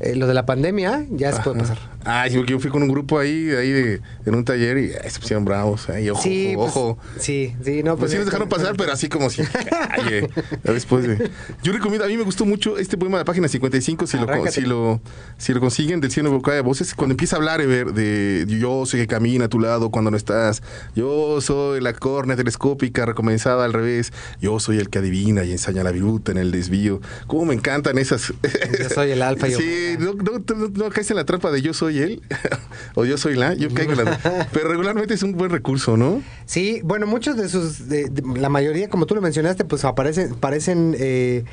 [0.00, 1.78] eh, lo de la pandemia, ya se puede pasar.
[2.04, 4.84] Ah, sí, porque yo fui con un grupo ahí, ahí de, en un taller y
[4.92, 5.88] eh, se pusieron bravos.
[5.88, 6.98] Ahí, ojo, sí, ojo, pues, ojo.
[7.18, 10.28] sí, sí, no, Pues sí nos dejaron pasar, pero así como si calle.
[10.62, 11.30] Después de...
[11.62, 14.50] Yo recomiendo, a mí me gustó mucho este poema de la página 55, si lo,
[14.50, 15.00] si lo,
[15.36, 18.86] si lo consiguen, del cielo boca de voces, cuando empieza a hablar Ever, de yo
[18.86, 20.62] soy que camina a tu lado cuando no estás,
[20.94, 25.82] yo soy la córnea telescópica recomenzada al revés, yo soy el que adivina y ensaña
[25.82, 27.00] la viruta en el desvío.
[27.26, 28.32] Cómo me encantan esas...
[28.78, 31.62] Yo soy el alfa y Sí, no, no, no, no caes en la trampa de
[31.62, 32.22] yo soy él
[32.94, 34.48] o yo soy la, yo caigo en la...
[34.52, 36.22] Pero regularmente es un buen recurso, ¿no?
[36.46, 40.34] Sí, bueno, muchos de sus, de- de- la mayoría, como tú lo mencionaste, pues aparecen,
[40.34, 41.44] parecen eh,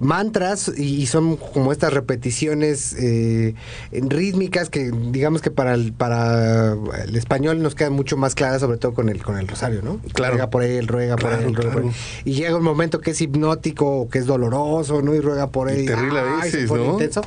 [0.00, 3.54] mantras y, son como estas repeticiones eh,
[3.92, 6.72] rítmicas que digamos que para el, para
[7.04, 10.00] el español nos quedan mucho más claras, sobre todo con el con el rosario, ¿no?
[10.12, 10.32] Claro.
[10.34, 11.90] Ruega por él, ruega por Claro, él, ruega por él.
[12.24, 15.14] Y llega un momento que es hipnótico que es doloroso, ¿no?
[15.14, 15.86] Y ruega por Y él.
[15.86, 16.92] terrible a veces, ¿no?
[16.94, 17.22] intenso.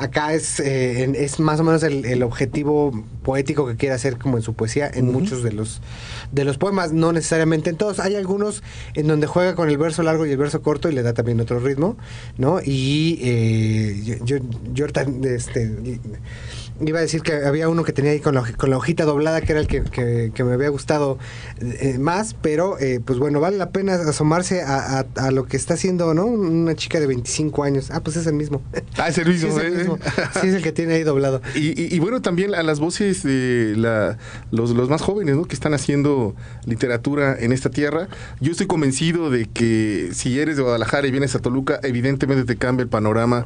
[0.00, 2.90] Acá es, eh, es más o menos el, el objetivo
[3.22, 5.82] poético que quiere hacer como en su poesía, en muchos de los,
[6.32, 8.00] de los poemas, no necesariamente en todos.
[8.00, 8.62] Hay algunos
[8.94, 11.38] en donde juega con el verso largo y el verso corto y le da también
[11.38, 11.98] otro ritmo,
[12.38, 12.60] ¿no?
[12.64, 14.36] Y eh, yo, yo,
[14.72, 16.00] yo este,
[16.84, 19.40] iba a decir que había uno que tenía ahí con la, con la hojita doblada,
[19.40, 21.18] que era el que, que- que me había gustado
[21.60, 25.56] eh, más, pero eh, pues bueno, vale la pena asomarse a, a- a lo que
[25.56, 26.26] está haciendo, ¿no?
[26.26, 27.90] Una chica de 25 años.
[27.90, 28.62] Ah, pues es el mismo.
[28.96, 29.76] Ah, es el mismo, Sí, es el ¿eh?
[29.78, 29.98] mismo.
[30.40, 31.42] Sí, es el que tiene ahí doblado.
[31.54, 34.16] Y, y- y bueno, también a las voces de la,
[34.50, 35.44] los, los más jóvenes ¿no?
[35.44, 36.34] que están haciendo
[36.66, 38.08] literatura en esta tierra.
[38.40, 42.56] Yo estoy convencido de que si eres de Guadalajara y vienes a Toluca, evidentemente te
[42.56, 43.44] cambia el panorama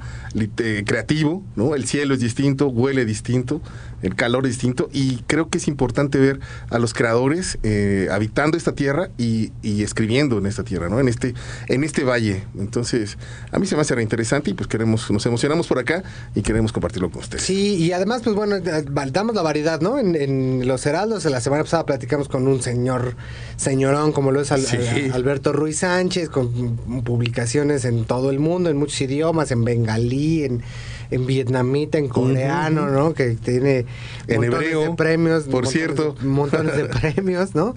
[0.58, 1.74] eh, creativo, ¿no?
[1.74, 3.62] El cielo es distinto, huele distinto distinto,
[4.02, 8.74] el calor distinto y creo que es importante ver a los creadores eh, habitando esta
[8.74, 11.00] tierra y, y, escribiendo en esta tierra, ¿no?
[11.00, 11.34] En este,
[11.68, 12.44] en este valle.
[12.58, 13.16] Entonces,
[13.50, 16.02] a mí se me hace interesante y pues queremos, nos emocionamos por acá
[16.34, 17.42] y queremos compartirlo con ustedes.
[17.44, 19.98] Sí, y además, pues bueno, eh, damos la variedad, ¿no?
[19.98, 23.16] En, en Los Heraldos, la semana pasada platicamos con un señor,
[23.56, 29.00] señorón como lo es Alberto Ruiz Sánchez, con publicaciones en todo el mundo, en muchos
[29.00, 30.62] idiomas, en bengalí, en
[31.10, 33.14] en vietnamita, en coreano, ¿no?
[33.14, 33.86] Que tiene
[34.26, 37.74] en hebreo, de premios, por cierto, montones de premios, ¿no?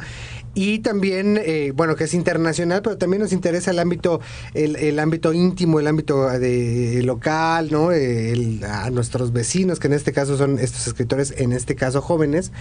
[0.57, 4.21] Y también, eh, bueno, que es internacional, pero también nos interesa el ámbito,
[4.55, 7.91] el, ámbito íntimo, el ámbito de, local, ¿no?
[7.91, 12.51] a nuestros vecinos, que en este caso son estos escritores, en este caso jóvenes,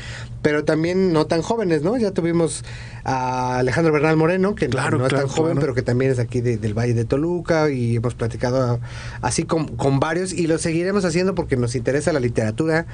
[0.43, 1.97] pero también no tan jóvenes, ¿no?
[1.97, 2.65] Ya tuvimos
[3.03, 6.75] a Alejandro Bernal Moreno, que no es tan joven, pero que también es aquí del
[6.75, 8.79] Valle de Toluca, y hemos platicado
[9.23, 12.87] así con, con varios, y lo seguiremos haciendo porque nos interesa la literatura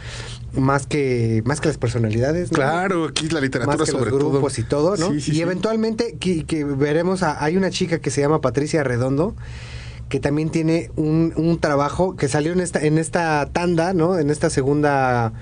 [0.53, 2.51] más que, más que las personalidades.
[2.51, 4.92] Claro, aquí la literatura más que sobre los grupos y todo
[5.27, 9.35] y eventualmente que, veremos, hay una chica que se llama Patricia Redondo
[10.09, 14.19] que también tiene un, trabajo que salió en esta, en esta tanda, ¿no?
[14.19, 15.33] En esta segunda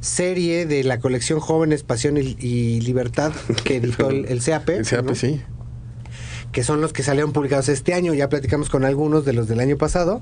[0.00, 3.32] serie de la colección Jóvenes, Pasión y, Libertad
[3.64, 4.68] que editó el, el CAP.
[4.68, 5.40] El CAP, sí.
[6.52, 8.12] Que son los que salieron publicados este año.
[8.12, 10.20] Ya platicamos con algunos de los del año pasado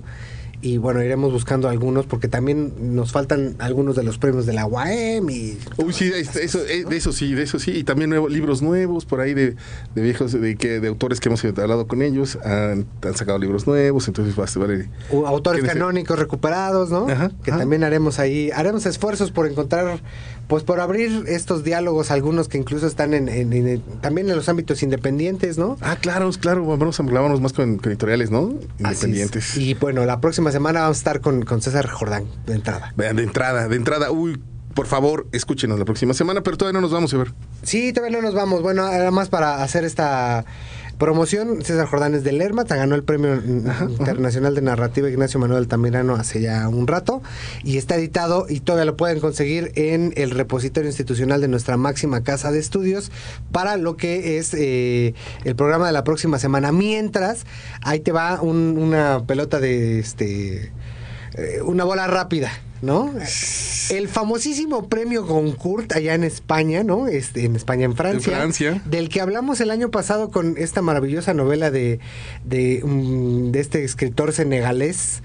[0.63, 4.67] y bueno, iremos buscando algunos porque también nos faltan algunos de los premios de la
[4.67, 5.59] UAM y...
[5.77, 9.05] Uy, sí, eso, eh, de eso sí, de eso sí, y también nuevos, libros nuevos
[9.05, 9.57] por ahí de,
[9.95, 14.09] de viejos, de, que, de autores que hemos hablado con ellos, han, sacado libros nuevos,
[14.09, 14.89] entonces va a ser...
[15.27, 17.07] Autores canónicos recuperados, ¿no?
[17.43, 20.01] que también haremos ahí, haremos esfuerzos por encontrar
[20.49, 25.59] pues por abrir estos diálogos, algunos que incluso están en, también en los ámbitos independientes,
[25.59, 25.77] ¿no?
[25.81, 28.55] Ah, claro, claro, vamos a hablarnos más con, editoriales, ¿no?
[28.79, 29.57] Independientes.
[29.57, 32.93] Y bueno, la próxima semana vamos a estar con, con César Jordán, de entrada.
[32.97, 34.41] Vean, de entrada, de entrada, uy,
[34.77, 37.33] por favor, escúchenos la próxima semana, pero todavía no nos vamos a ver.
[37.63, 38.61] Sí, todavía no nos vamos.
[38.61, 40.45] Bueno, además para hacer esta
[40.99, 46.15] Promoción, César Jordán es de Lerma, ganó el Premio Internacional de Narrativa Ignacio Manuel Altamirano
[46.15, 47.23] hace ya un rato
[47.63, 52.23] y está editado y todavía lo pueden conseguir en el repositorio institucional de nuestra máxima
[52.23, 53.13] casa de estudios
[53.53, 55.13] para lo que es eh,
[55.45, 56.73] el programa de la próxima semana.
[56.73, 57.45] Mientras,
[57.83, 60.73] ahí te va una pelota de este
[61.35, 62.51] eh, una bola rápida.
[62.83, 63.13] ¿No?
[63.91, 67.09] El famosísimo premio Goncourt allá en España, ¿no?
[67.09, 71.71] Este, en España, en Francia, Del que hablamos el año pasado con esta maravillosa novela
[71.71, 72.01] de,
[72.45, 75.23] de, mm, de este escritor senegalés.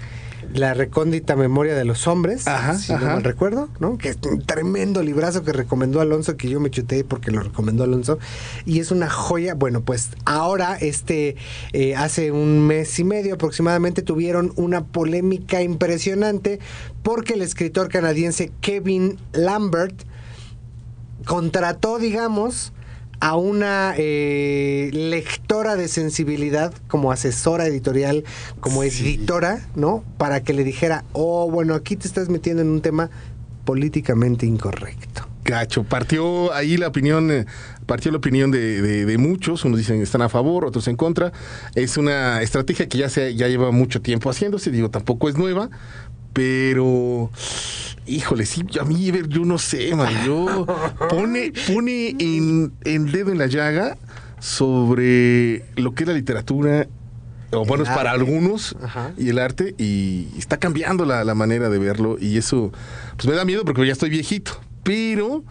[0.54, 3.96] La recóndita memoria de los hombres, ajá, si no mal recuerdo, ¿no?
[3.96, 7.84] Que es un tremendo librazo que recomendó Alonso, que yo me chuté porque lo recomendó
[7.84, 8.18] Alonso,
[8.66, 9.54] y es una joya.
[9.54, 11.36] Bueno, pues ahora, este,
[11.72, 16.60] eh, hace un mes y medio aproximadamente, tuvieron una polémica impresionante
[17.02, 20.02] porque el escritor canadiense Kevin Lambert
[21.24, 22.72] contrató, digamos,
[23.22, 28.24] a una eh, lectora de sensibilidad como asesora editorial,
[28.58, 30.02] como editora, ¿no?
[30.18, 33.10] Para que le dijera, oh, bueno, aquí te estás metiendo en un tema
[33.64, 35.28] políticamente incorrecto.
[35.44, 37.46] Gacho, partió ahí la opinión, eh,
[37.86, 41.32] partió la opinión de, muchos, unos dicen están a favor, otros en contra.
[41.76, 45.70] Es una estrategia que ya se ya lleva mucho tiempo haciéndose, digo, tampoco es nueva,
[46.32, 47.30] pero
[48.06, 50.66] híjole, sí, a mí yo no sé, man, yo
[51.08, 53.96] pone, pone en, el dedo en la llaga
[54.40, 56.88] sobre lo que es la literatura
[57.52, 58.74] o bueno, es para algunos
[59.18, 62.72] y el arte y está cambiando la, la, manera de verlo y eso
[63.16, 64.52] pues me da miedo porque ya estoy viejito,
[64.82, 65.44] pero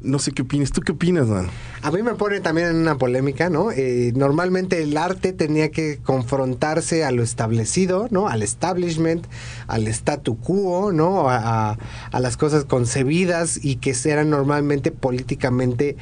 [0.00, 0.72] no sé qué opinas.
[0.72, 1.48] ¿Tú qué opinas, man?
[1.82, 3.70] A mí me pone también en una polémica, ¿no?
[3.72, 8.28] Eh, normalmente el arte tenía que confrontarse a lo establecido, ¿no?
[8.28, 9.26] Al establishment,
[9.66, 11.28] al statu quo, ¿no?
[11.28, 11.78] A,
[12.12, 15.96] las cosas concebidas y que eran normalmente políticamente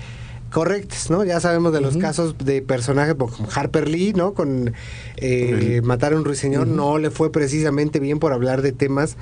[0.50, 1.24] correctas, ¿no?
[1.24, 4.34] Ya sabemos de los casos de personajes como Harper Lee, ¿no?
[4.34, 4.72] Con
[5.16, 9.16] eh, Matar a un ruiseñor, no le fue precisamente bien por hablar de temas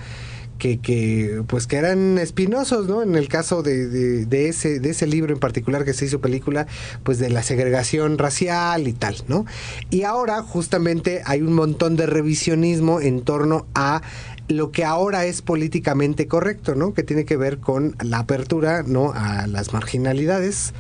[0.65, 3.03] que, que, pues que eran espinosos, ¿no?
[3.03, 6.67] En el caso de, de, ese, de ese libro en particular que se hizo película,
[7.03, 9.45] pues de la segregación racial y tal, ¿no?
[9.91, 14.01] Y ahora justamente hay un montón de revisionismo en torno a
[14.49, 16.95] lo que ahora es políticamente correcto, ¿no?
[16.95, 19.13] Que tiene que ver con la apertura, ¿no?
[19.15, 20.73] A las marginalidades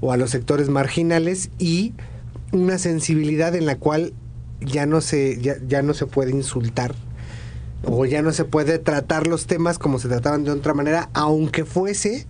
[0.00, 1.94] o a los sectores marginales y
[2.52, 4.12] una sensibilidad en la cual
[4.60, 6.94] ya no se, ya, ya no se puede insultar
[7.84, 11.64] o ya no se puede tratar los temas como se trataban de otra manera, aunque
[11.64, 12.26] fuese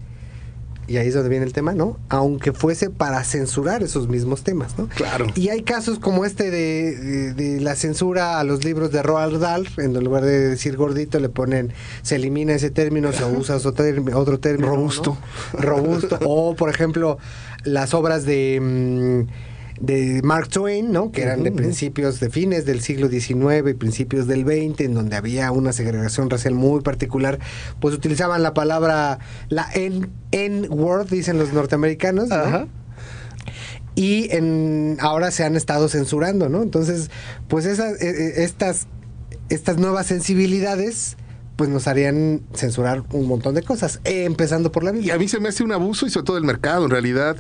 [0.87, 1.99] y ahí es donde viene el tema, ¿no?
[2.09, 4.89] Aunque fuese para censurar esos mismos temas, ¿no?
[4.89, 5.27] Claro.
[5.37, 9.39] Y hay casos como este de, de- de la censura a los libros de Roald
[9.41, 11.73] Dahl, en lugar de decir gordito le ponen,
[12.03, 13.73] se elimina ese término, se usa otro
[14.41, 14.67] término.
[14.67, 15.17] Robusto.
[15.53, 16.19] Robusto.
[16.25, 17.19] O, por ejemplo,
[17.63, 19.27] las obras de...
[19.29, 19.50] mm,
[19.81, 21.11] de Mark Twain, ¿no?
[21.11, 25.17] Que eran de principios, de fines del siglo XIX y principios del XX, en donde
[25.17, 27.39] había una segregación racial muy particular,
[27.81, 29.19] pues utilizaban la palabra,
[29.49, 32.35] la N-word, dicen los norteamericanos, ¿no?
[32.35, 32.67] Ajá.
[33.95, 36.63] y en ahora se han estado censurando, ¿no?
[36.63, 37.11] Entonces,
[37.49, 38.87] pues esas, eh, eh, estas,
[39.49, 41.17] estas nuevas sensibilidades,
[41.61, 45.15] pues nos harían censurar un montón de cosas, eh, empezando por la Y Biblia.
[45.17, 46.87] a mí se me hace un abuso y sobre todo el mercado.
[46.87, 47.37] En realidad,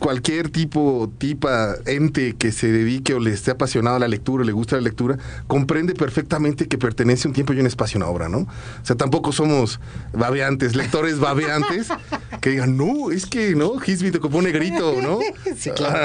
[0.00, 4.50] cualquier tipo, tipa, ente que se dedique o le esté apasionado a la lectura le
[4.50, 8.28] gusta la lectura, comprende perfectamente que pertenece un tiempo y un espacio a una obra,
[8.28, 8.38] ¿no?
[8.38, 8.48] O
[8.82, 9.78] sea, tampoco somos
[10.12, 11.86] babeantes, lectores babeantes,
[12.40, 13.74] que digan, no, es que, ¿no?
[13.86, 15.20] Hisby te ocupó negrito, ¿no?
[15.56, 15.96] Sí, claro.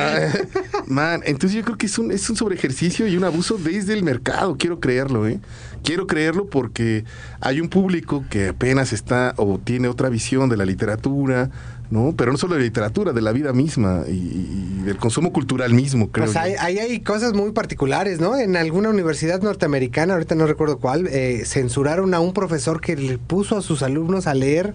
[0.74, 3.93] Ah, Man, entonces yo creo que es un, es un sobreejercicio y un abuso desde
[3.93, 5.39] el mercado, quiero creerlo, ¿eh?
[5.86, 7.06] Quiero creerlo porque
[7.40, 11.52] hay un público que apenas está o tiene otra visión de la literatura,
[11.90, 12.14] ¿no?
[12.18, 16.10] Pero no solo de literatura, de la vida misma y, y del consumo cultural mismo,
[16.12, 16.26] creo.
[16.26, 16.42] Pues yo.
[16.42, 18.38] hay, ahí hay cosas muy particulares, ¿no?
[18.38, 23.18] En alguna universidad norteamericana, ahorita no recuerdo cuál, eh, censuraron a un profesor que le
[23.18, 24.74] puso a sus alumnos a leer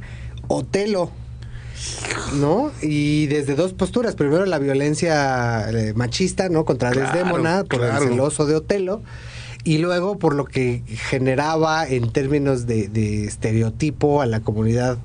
[0.49, 1.11] Otelo.
[2.35, 2.71] ¿No?
[2.83, 4.15] Y desde dos posturas.
[4.15, 6.67] Primero la violencia eh, machista, ¿no?
[6.67, 8.05] Contra Claro, Desdémona, por claro.
[8.05, 9.01] el celoso de Otelo.
[9.65, 14.99] Y luego por lo que generaba en términos de, de estereotipo a la comunidad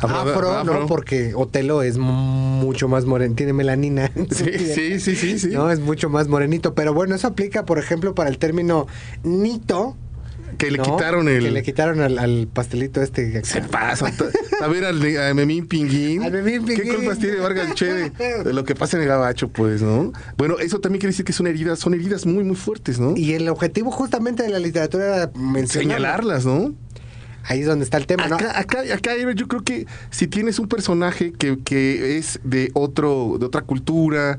[0.00, 0.64] Afro-.
[0.64, 0.86] ¿no?
[0.86, 4.10] Porque Otelo es mucho más moreno, tiene melanina.
[4.30, 5.48] Sí, sí, sí, sí, sí.
[5.48, 6.74] No, es mucho más morenito.
[6.74, 8.86] Pero bueno, eso aplica, por ejemplo, para el término
[9.22, 9.96] nito.
[10.64, 10.84] Que le ¿no?
[10.84, 11.42] quitaron el...
[11.44, 13.44] Que le quitaron al, al pastelito este.
[13.44, 14.12] Se pasa.
[14.60, 16.22] A ver, al, de- a Memín Pinguín.
[16.22, 16.94] Al Memín ¿Qué Pinguín.
[16.96, 18.10] culpas tiene Vargas Che de,
[18.44, 20.12] de lo que pasa en el gabacho, pues, no?
[20.36, 23.14] Bueno, eso también quiere decir que son heridas, son heridas muy, muy fuertes, ¿no?
[23.16, 25.96] Y el objetivo justamente de la literatura era mencionar.
[25.96, 26.74] Señalarlas, ¿no?
[27.46, 28.36] Ahí es donde está el tema, ¿no?
[28.36, 28.84] Acá,
[29.34, 34.38] yo creo que si tienes un personaje que, que es de otro, de otra cultura,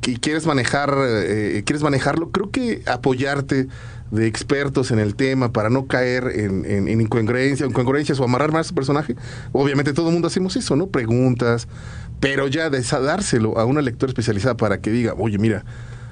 [0.00, 3.68] que quieres manejar, eh, quieres manejarlo, creo que apoyarte
[4.10, 8.52] de expertos en el tema para no caer en, en, en incongruencia, incongruencias o amarrar
[8.52, 9.14] más a su personaje.
[9.52, 10.88] Obviamente todo el mundo hacemos eso, ¿no?
[10.88, 11.68] Preguntas,
[12.18, 15.64] pero ya de esa- dárselo a una lectora especializada para que diga, oye, mira,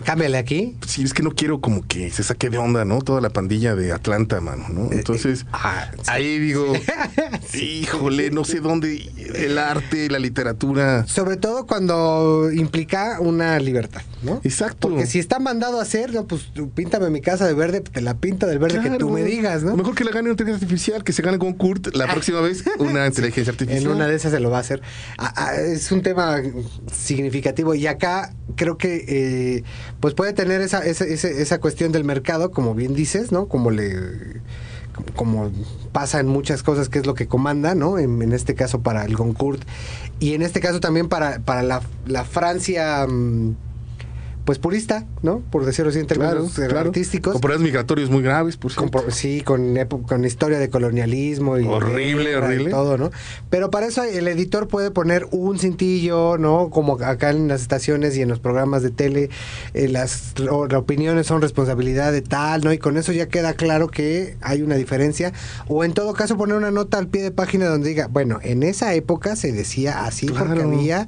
[0.04, 0.76] Cámbiale aquí.
[0.86, 3.00] si es que no quiero como que se saque de onda, ¿no?
[3.02, 4.92] Toda la pandilla de Atlanta, mano, ¿no?
[4.92, 6.02] Entonces, Ah, sí.
[6.06, 6.72] ahí digo,
[7.54, 11.06] híjole, no sé dónde el arte, la literatura.
[11.06, 14.40] Sobre todo cuando implica una libertad, ¿no?
[14.44, 14.88] Exacto.
[14.88, 18.14] Porque si está mandado a hacer, no, pues píntame mi casa de verde, te la
[18.14, 19.76] pinta del verde que tú me digas, ¿no?
[19.76, 22.64] Mejor que la gane una inteligencia artificial, que se gane con Kurt la próxima vez
[22.78, 23.82] una inteligencia artificial.
[23.82, 24.80] En una de esas se lo va a hacer.
[25.18, 26.40] Ah, ah, es un tema
[26.92, 29.64] significativo y acá creo que eh,
[30.00, 33.46] pues puede tener esa, esa, esa, cuestión del mercado, como bien dices, ¿no?
[33.48, 34.40] Como le
[35.14, 35.50] como-
[35.92, 37.98] pasa en muchas cosas que es lo que comanda, ¿no?
[37.98, 39.62] En, en este caso para el Goncourt
[40.20, 43.54] y en este caso también para, para la, la Francia mm,
[44.48, 45.40] pues purista, ¿no?
[45.50, 46.88] Por decirlo así en Claro, términos eh, claro.
[46.88, 47.32] artísticos.
[47.32, 49.06] Con problemas migratorios muy graves, por Con cierto.
[49.06, 52.70] pro- sí, con, epo- con historia de colonialismo y Horrible, y horrible.
[52.70, 53.10] todo, ¿no?
[53.50, 56.70] Pero para eso el editor puede poner un cintillo, ¿no?
[56.70, 59.28] Como acá en las estaciones y en los programas de tele,
[59.74, 62.72] eh, las o- las opiniones son responsabilidad de tal, ¿no?
[62.72, 65.34] Y con eso ya queda claro que hay una diferencia.
[65.66, 68.62] O en todo caso poner una nota al pie de página donde diga, bueno, en
[68.62, 70.70] esa época se decía así porque Claro.
[70.70, 71.06] había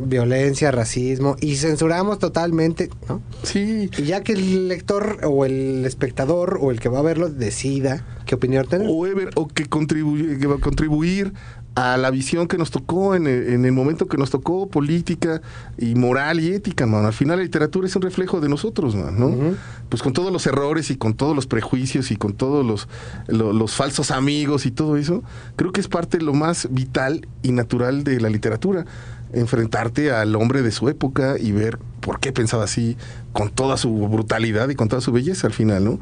[0.00, 3.20] violencia, racismo y censuramos totalmente, ¿no?
[3.42, 3.90] Sí.
[3.98, 8.04] Y ya que el lector o el espectador o el que va a verlo decida
[8.26, 8.86] qué opinión tener.
[8.90, 11.32] O, Ever, o que, contribuye, que va a contribuir
[11.74, 15.40] a la visión que nos tocó en el, en el momento que nos tocó, política
[15.78, 17.04] y moral y ética, man.
[17.06, 19.54] Al final la literatura es un reflejo de nosotros, man, ¿no?
[19.88, 22.88] Pues con todos los errores y con todos los prejuicios y con todos los,
[23.28, 25.22] lo- los falsos amigos y todo eso,
[25.54, 28.84] creo que es parte de lo más vital y natural de la literatura.
[29.32, 32.96] Enfrentarte al hombre de su época y ver por qué pensaba así,
[33.32, 35.98] con toda su brutalidad y con toda su belleza al final, ¿no?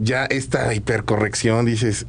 [0.00, 2.06] ya esta hipercorrección, dices,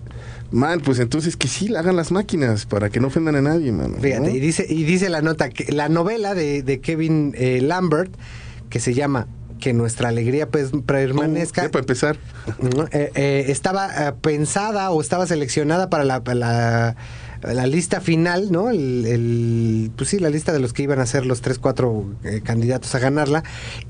[0.50, 3.72] man, pues entonces que sí la hagan las máquinas para que no ofendan a nadie,
[3.72, 3.96] man.
[4.00, 8.14] Fíjate, y dice, y dice la nota que la novela de, de Kevin eh, Lambert,
[8.70, 9.28] que se llama
[9.60, 11.62] Que nuestra alegría pues, permanezca.
[11.62, 12.18] Uh, ya para empezar.
[12.92, 16.96] Eh, eh, estaba pensada o estaba seleccionada para la, para la,
[17.44, 18.70] la lista final, ¿no?
[18.70, 22.06] El, el- pues sí, la lista de los que iban a ser los tres, cuatro
[22.24, 23.44] eh, candidatos a ganarla.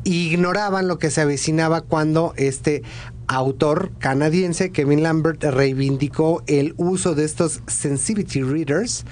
[0.03, 2.83] Ignoraban lo que se avecinaba cuando este
[3.27, 9.05] autor canadiense, Kevin Lambert, reivindicó el uso de estos sensitivity readers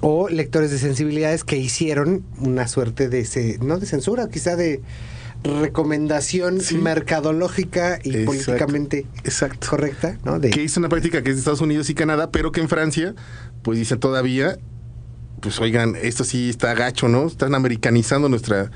[0.00, 4.80] o lectores de sensibilidades que hicieron una suerte de, no de censura, quizá de
[5.44, 6.76] recomendación Sí.
[6.78, 8.26] mercadológica y Exacto.
[8.26, 9.68] políticamente Exacto.
[9.70, 10.38] correcta, ¿no?
[10.40, 12.68] De, Que es una práctica que es de Estados Unidos y Canadá, pero que en
[12.68, 13.14] Francia,
[13.68, 14.58] pues dicen todavía,
[15.42, 17.26] pues oigan, esto sí está gacho, ¿no?
[17.26, 18.70] Están americanizando nuestra,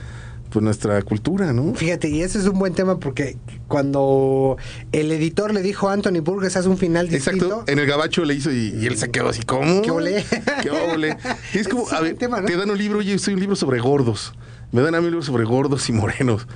[0.51, 1.73] pues nuestra cultura, ¿no?
[1.73, 3.39] Fíjate, y ese es un buen tema porque
[3.69, 4.59] cuando
[4.93, 8.23] el editor le dijo a Anthony Burgess haz un final distinto, Exacto, en el gabacho
[8.27, 9.81] le hizo y, y él se quedó así, ¿cómo?
[9.81, 10.27] ¿Qué ole?
[10.61, 11.17] ¿Qué ole?
[11.55, 12.47] Es como, Es a ver, buen tema, ¿no?
[12.47, 14.35] te dan un libro, oye, soy un libro sobre gordos.
[14.73, 16.47] Me dan a mí un libro sobre gordos y morenos.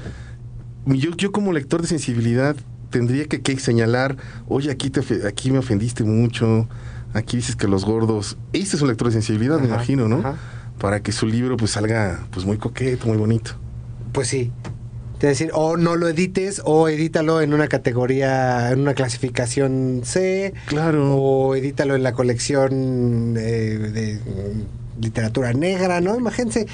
[0.85, 2.55] Yo, yo como lector de sensibilidad
[2.91, 6.69] tendría que, que señalar, oye, aquí, te, aquí me ofendiste mucho,
[7.17, 8.37] aquí dices que los gordos...
[8.53, 10.19] Este es un lector de sensibilidad, me imagino, ¿no?
[10.21, 10.35] ajá.
[10.79, 13.53] Para que su libro pues salga pues muy coqueto, muy bonito.
[14.13, 14.53] pues sí.
[15.19, 20.53] Te decir, o no lo edites, o edítalo en una categoría, en una clasificación C,
[20.67, 21.17] Claro.
[21.17, 24.21] o edítalo en la colección eh, de
[25.01, 26.17] literatura negra, ¿no?
[26.17, 26.67] Imagínense.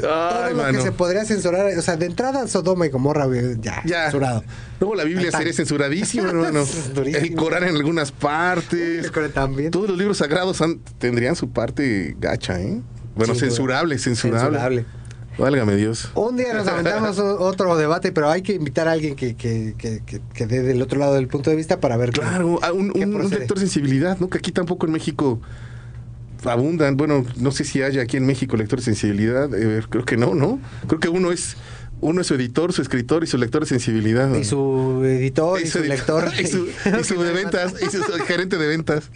[0.00, 0.72] todo lo mano.
[0.78, 3.26] que se podría censurar, o sea, de entrada Sodoma y Gomorra,
[3.60, 4.04] ya, Ya.
[4.04, 4.42] censurado.
[4.80, 6.64] Luego la Biblia sería censuradísima, hermano.
[7.04, 9.04] El Corán en algunas partes.
[9.04, 9.70] El Corán también.
[9.70, 12.80] Todos los libros sagrados han- tendrían su parte gacha, ¿eh?
[13.16, 13.50] Bueno, Sin duda.
[13.50, 14.40] censurable, censurable.
[14.48, 14.84] Censurable.
[15.36, 16.10] Válgame Dios.
[16.14, 20.02] Un día nos aventamos otro debate, pero hay que invitar a alguien que, que, que,
[20.04, 22.10] que, que dé del otro lado del punto de vista para ver.
[22.10, 24.28] qué- Claro, a un, qué un- un lector de sensibilidad, ¿no?
[24.30, 25.40] Que aquí tampoco en México
[26.44, 26.96] abundan.
[26.96, 29.48] Bueno, no sé si haya aquí en México lector de sensibilidad.
[29.54, 30.60] eh, creo que no, ¿no?
[30.86, 31.56] Creo que uno es
[32.00, 34.32] uno es su editor, su escritor y su lector de sensibilidad.
[34.34, 36.32] Y su editor y, su editor, lector.
[36.40, 36.66] y su,
[37.00, 39.10] y su de ventas, y su gerente de ventas.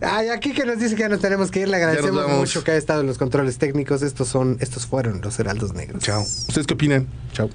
[0.00, 2.72] Ay, aquí que nos dice que ya nos tenemos que ir, le agradecemos mucho que
[2.72, 4.02] haya estado en los controles técnicos.
[4.02, 6.02] Estos son, estos fueron los Heraldos Negros.
[6.02, 6.22] Chao.
[6.22, 7.06] ¿Ustedes qué opinan?
[7.32, 7.50] Chao.